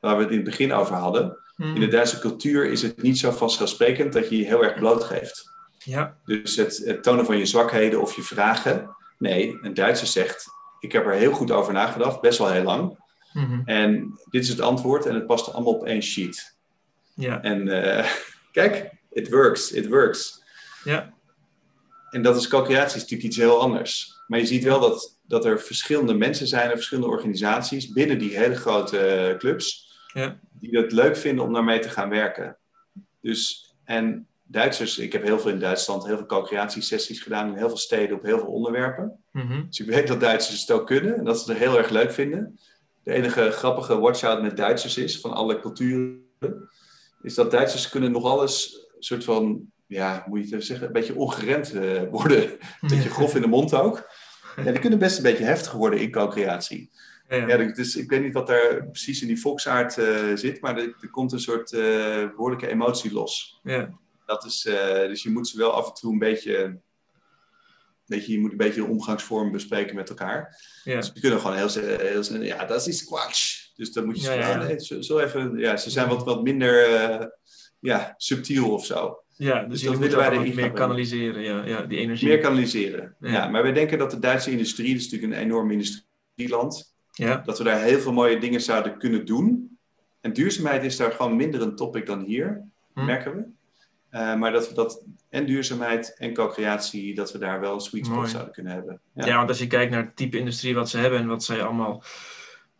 [0.00, 1.74] waar we het in het begin over hadden, mm.
[1.74, 5.50] in de Duitse cultuur is het niet zo vanzelfsprekend dat je je heel erg blootgeeft.
[5.78, 6.16] Ja.
[6.24, 8.96] Dus het, het tonen van je zwakheden of je vragen.
[9.18, 10.46] Nee, een Duitser zegt,
[10.80, 13.06] ik heb er heel goed over nagedacht, best wel heel lang.
[13.32, 13.62] Mm -hmm.
[13.64, 16.56] En dit is het antwoord en het past allemaal op één sheet.
[17.14, 17.42] Ja.
[17.42, 18.10] En uh,
[18.52, 20.42] kijk, it works, it works.
[20.84, 21.14] Ja.
[22.10, 24.16] En dat is co-creatie is natuurlijk iets heel anders.
[24.26, 28.36] Maar je ziet wel dat, dat er verschillende mensen zijn, er verschillende organisaties binnen die
[28.36, 30.38] hele grote clubs, ja.
[30.52, 32.56] die het leuk vinden om daarmee te gaan werken.
[33.20, 37.68] Dus, en Duitsers, ik heb heel veel in Duitsland, heel veel co-creatiesessies gedaan in heel
[37.68, 39.24] veel steden op heel veel onderwerpen.
[39.32, 39.66] Mm -hmm.
[39.66, 42.12] Dus ik weet dat Duitsers het ook kunnen en dat ze het heel erg leuk
[42.12, 42.58] vinden.
[43.02, 46.68] De enige grappige watch-out met Duitsers is, van alle culturen,
[47.22, 51.14] is dat Duitsers kunnen nog alles soort van, ja, moet je het zeggen, een beetje
[51.14, 52.42] ongeremd uh, worden.
[52.80, 54.10] Een beetje grof in de mond ook.
[54.56, 56.90] Ja, die kunnen best een beetje heftig worden in co-creatie.
[57.28, 57.46] Ja, ja.
[57.46, 60.94] Ja, dus ik weet niet wat daar precies in die volksaard uh, zit, maar er,
[61.00, 61.80] er, komt een soort uh,
[62.30, 63.60] behoorlijke emotie los.
[63.62, 63.98] Ja.
[64.28, 64.62] Dat is,
[65.08, 66.78] dus je moet ze wel af en toe een beetje,
[68.04, 70.60] weet je, je moet een beetje de omgangsvorm bespreken met elkaar.
[70.84, 70.96] Ja.
[70.96, 71.68] Dus ze kunnen gewoon heel,
[71.98, 73.66] heel snel, ja, dat is quatsch.
[73.76, 76.24] Dus dan moet je Ja, ja, oh, nee, zo, zo even, ja, ze zijn wat,
[76.24, 77.26] wat minder uh,
[77.78, 79.22] ja, subtiel of zo.
[79.36, 82.28] Ja, dus, Dus dat moeten willen wij erin meer kanaliseren, ja, ja, die energie.
[82.28, 83.16] Meer kanaliseren.
[83.20, 83.30] Ja.
[83.30, 83.48] Ja.
[83.48, 87.58] maar wij denken dat de Duitse industrie, dat is natuurlijk een enorm industrieland, Ja, dat
[87.58, 89.78] we daar heel veel mooie dingen zouden kunnen doen.
[90.20, 92.64] En duurzaamheid is daar gewoon minder een topic dan hier,
[92.94, 93.04] Hm.
[93.04, 93.44] merken we.
[94.12, 98.04] Uh, maar dat we dat en duurzaamheid en co-creatie, dat we daar wel een sweet
[98.04, 98.28] spot Mooi.
[98.30, 99.00] zouden kunnen hebben.
[99.14, 99.36] ja.
[99.36, 102.02] want als je kijkt naar het type industrie wat ze hebben en wat zij allemaal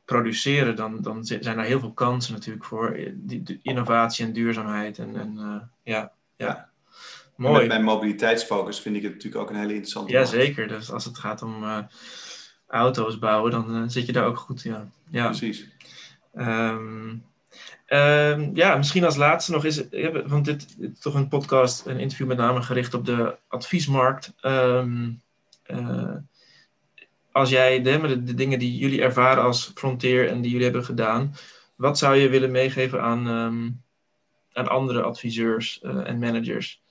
[0.04, 4.32] produceren, dan, dan zi- zijn er heel veel kansen natuurlijk voor eh, die, innovatie en
[4.32, 4.98] duurzaamheid.
[4.98, 6.46] En, en eh, ja, ja.
[6.46, 6.68] Ja.
[7.36, 7.58] Mooi.
[7.58, 10.32] Met mijn mobiliteitsfocus vind ik het natuurlijk ook een hele interessante Ja, markt.
[10.32, 10.68] zeker.
[10.68, 11.78] Dus als het gaat om eh,
[12.66, 14.62] auto's bouwen, dan eh, zit je daar ook goed.
[14.62, 15.24] Ja, ja.
[15.26, 15.68] Precies.
[16.34, 17.16] Ehm,
[17.88, 21.98] ehm, ja, misschien als laatste nog is ja, want dit, is toch een podcast, een
[21.98, 24.34] interview met name gericht op de adviesmarkt.
[24.40, 25.10] Ehm,
[25.62, 26.14] eh,
[27.32, 31.34] als jij de, dingen die jullie ervaren als Frontier en die jullie hebben gedaan,
[31.76, 33.70] wat zou je willen meegeven aan, ehm,
[34.52, 36.82] aan andere adviseurs eh, en managers?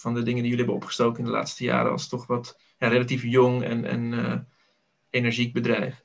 [0.00, 3.22] van de dingen die jullie hebben opgestoken in de laatste jaren als toch wat relatief
[3.22, 4.38] jong en, en eh,
[5.10, 6.04] energiek bedrijf?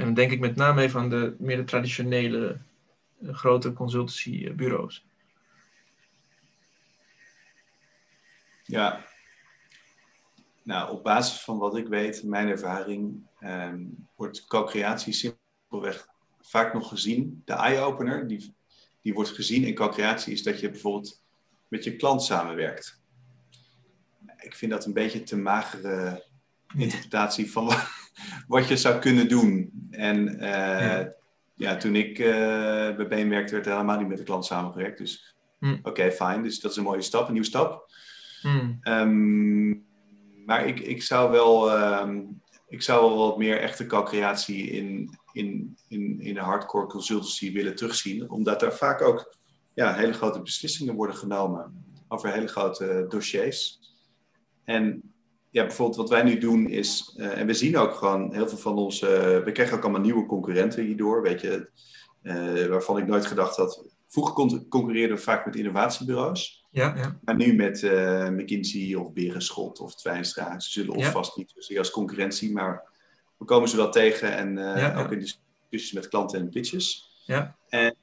[0.00, 2.60] En dan denk ik met name even aan de meer de traditionele
[3.22, 5.06] eh, grote consultancybureaus.
[8.64, 9.04] Ja.
[10.62, 13.84] Nou, op basis van wat ik weet, mijn ervaring, ehm,
[14.16, 16.08] wordt co-creatie simpelweg
[16.40, 17.42] vaak nog gezien.
[17.44, 18.54] De eye-opener, die,
[19.02, 21.22] die wordt gezien in co-creatie, is dat je bijvoorbeeld
[21.68, 23.02] met je klant samenwerkt.
[24.36, 26.26] Ik vind dat een beetje te magere
[26.74, 27.99] interpretatie van wat,
[28.46, 29.70] wat je zou kunnen doen.
[29.90, 31.12] En eh, Ja.
[31.54, 31.76] ja.
[31.76, 32.26] toen ik eh,
[32.96, 34.98] bij Bain werkte, werd er helemaal niet met de klant samengewerkt.
[34.98, 35.76] Dus Hm.
[35.82, 36.42] oké, fijn.
[36.42, 37.90] Dus dat is een mooie stap, een nieuwe stap.
[38.40, 39.68] Hmm, Ehm,
[40.46, 42.20] maar ik, ik, zou wel, ehm,
[42.68, 47.74] ik zou wel wat meer echte co-creatie in, in, in, in de hardcore consultancy willen
[47.76, 48.30] terugzien.
[48.30, 49.36] Omdat daar vaak ook
[49.74, 53.78] ja, hele grote beslissingen worden genomen over hele grote dossiers.
[54.64, 55.12] En
[55.50, 58.58] ja, bijvoorbeeld wat wij nu doen is, uh, en we zien ook gewoon heel veel
[58.58, 61.68] van onze, we krijgen ook allemaal nieuwe concurrenten hierdoor, weet je,
[62.22, 63.84] uh, waarvan ik nooit gedacht had.
[64.08, 64.34] Vroeger
[64.68, 66.66] concurreerden we vaak met innovatiebureaus.
[66.70, 67.18] Ja, ja.
[67.24, 70.58] Maar nu met uh, McKinsey of Berenschot of Twijnstra.
[70.60, 71.10] Ze zullen ons ja.
[71.10, 72.82] vast niet zien als concurrentie, maar
[73.36, 74.58] we komen ze wel tegen en
[74.96, 77.10] ook in discussies met klanten en pitches.
[77.24, 77.56] Ja.
[77.68, 77.94] En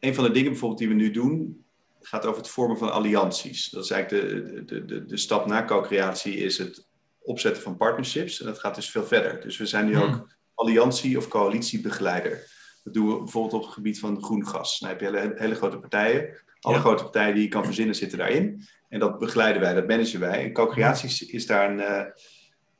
[0.00, 1.64] een van de dingen bijvoorbeeld die we nu doen,
[2.00, 3.70] gaat over het vormen van allianties.
[3.70, 6.88] Dat is eigenlijk de, de, de, de stap na co-creatie is het
[7.18, 8.40] opzetten van partnerships.
[8.40, 9.40] En dat gaat dus veel verder.
[9.40, 12.58] Dus we zijn nu ook alliantie- of coalitiebegeleider.
[12.84, 14.78] Dat doen we bijvoorbeeld op het gebied van groen gas.
[14.78, 16.42] Dan heb je hele, hele grote partijen.
[16.60, 16.80] Alle ja.
[16.80, 18.64] grote partijen die je kan verzinnen zitten daarin.
[18.88, 20.44] En dat begeleiden wij, dat managen wij.
[20.44, 22.02] En co-creatie is daar een uh,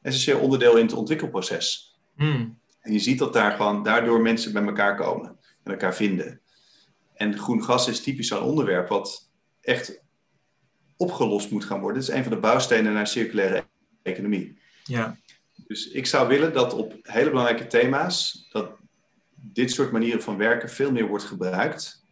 [0.03, 1.99] essentieel onderdeel in het ontwikkelproces.
[2.17, 2.59] Hmm.
[2.81, 6.40] En je ziet dat daar gewoon daardoor mensen bij elkaar komen en elkaar vinden.
[7.21, 10.03] En groen gas is typisch zo'n onderwerp wat echt
[10.97, 12.01] opgelost moet gaan worden.
[12.01, 13.65] Het is een van de bouwstenen naar circulaire
[14.03, 14.59] economie.
[14.85, 15.17] Ja.
[15.67, 18.73] Dus ik zou willen dat op hele belangrijke thema's, dat
[19.35, 22.05] dit soort manieren van werken veel meer wordt gebruikt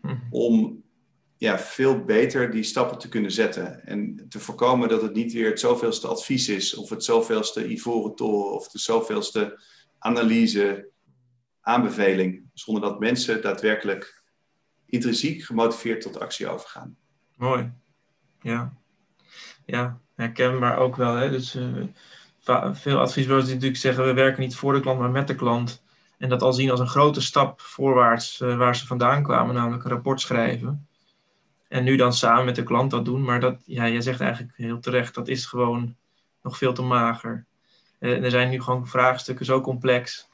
[0.00, 0.16] hm.
[0.30, 0.82] om
[1.36, 3.86] ja, veel beter die stappen te kunnen zetten.
[3.86, 8.14] En te voorkomen dat het niet weer het zoveelste advies is, of het zoveelste ivoren
[8.14, 9.60] toren, of de zoveelste
[9.98, 10.88] analyse,
[11.60, 14.15] aanbeveling, zonder dat mensen daadwerkelijk
[14.86, 16.96] intrinsiek gemotiveerd tot actie overgaan.
[17.36, 17.72] Mooi.
[18.40, 18.72] Ja.
[19.64, 21.14] Ja, herkenbaar ook wel.
[21.14, 21.30] Hè?
[21.30, 21.86] Dus uh,
[22.72, 25.84] veel adviesbureaus die natuurlijk zeggen, we werken niet voor de klant, maar met de klant.
[26.18, 29.84] En dat al zien als een grote stap voorwaarts uh, waar ze vandaan kwamen, namelijk
[29.84, 30.88] een rapport schrijven.
[31.68, 33.22] En nu dan samen met de klant dat doen.
[33.22, 35.96] Maar dat, ja, jij zegt eigenlijk heel terecht, dat is gewoon
[36.42, 37.46] nog veel te mager.
[37.98, 40.28] En er zijn nu gewoon vraagstukken zo complex.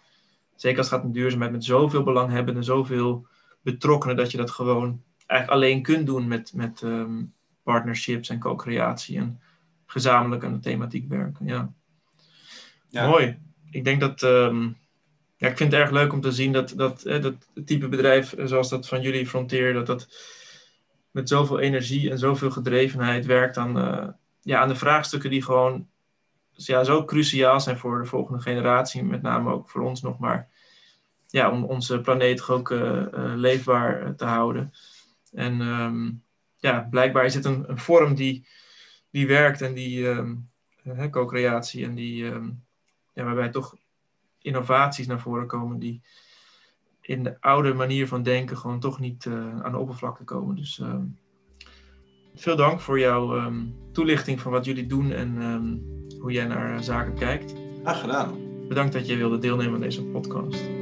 [0.57, 3.27] Zeker als het gaat om duurzaamheid, met zoveel belanghebbenden, zoveel
[3.63, 9.19] betrokkenen, dat je dat gewoon eigenlijk alleen kunt doen met, met um, partnerships en co-creatie
[9.19, 9.41] en
[9.87, 11.47] gezamenlijk aan de thematiek werken.
[11.47, 11.73] Ja.
[12.89, 13.07] Ja.
[13.07, 13.39] Mooi.
[13.71, 14.77] Ik denk dat, um,
[15.37, 17.35] ja, ik vind het erg leuk om te zien dat, dat, eh, dat
[17.65, 20.09] type bedrijf zoals dat van jullie Frontier, dat dat
[21.11, 24.09] met zoveel energie en zoveel gedrevenheid werkt aan, uh,
[24.41, 25.89] ja, aan de vraagstukken die gewoon
[26.53, 30.49] ja, zo cruciaal zijn voor de volgende generatie, met name ook voor ons nog maar
[31.33, 34.73] ja, om onze planeet ook uh, uh, leefbaar te houden.
[35.33, 36.23] En um,
[36.57, 38.47] ja, blijkbaar is het een, een, vorm die,
[39.11, 40.51] die werkt en die um,
[41.11, 42.65] co-creatie en die, um,
[43.15, 43.77] ja, waarbij toch
[44.39, 46.03] innovaties naar voren komen die
[47.01, 50.57] in de oude manier van denken gewoon toch niet uh, aan de oppervlakte komen.
[50.57, 50.83] Dus
[52.35, 53.53] veel dank voor jouw
[53.93, 55.37] toelichting van wat jullie doen en
[56.19, 57.55] hoe jij naar zaken kijkt.
[57.83, 58.39] Graag gedaan.
[58.69, 60.82] Bedankt dat je wilde deelnemen aan deze podcast.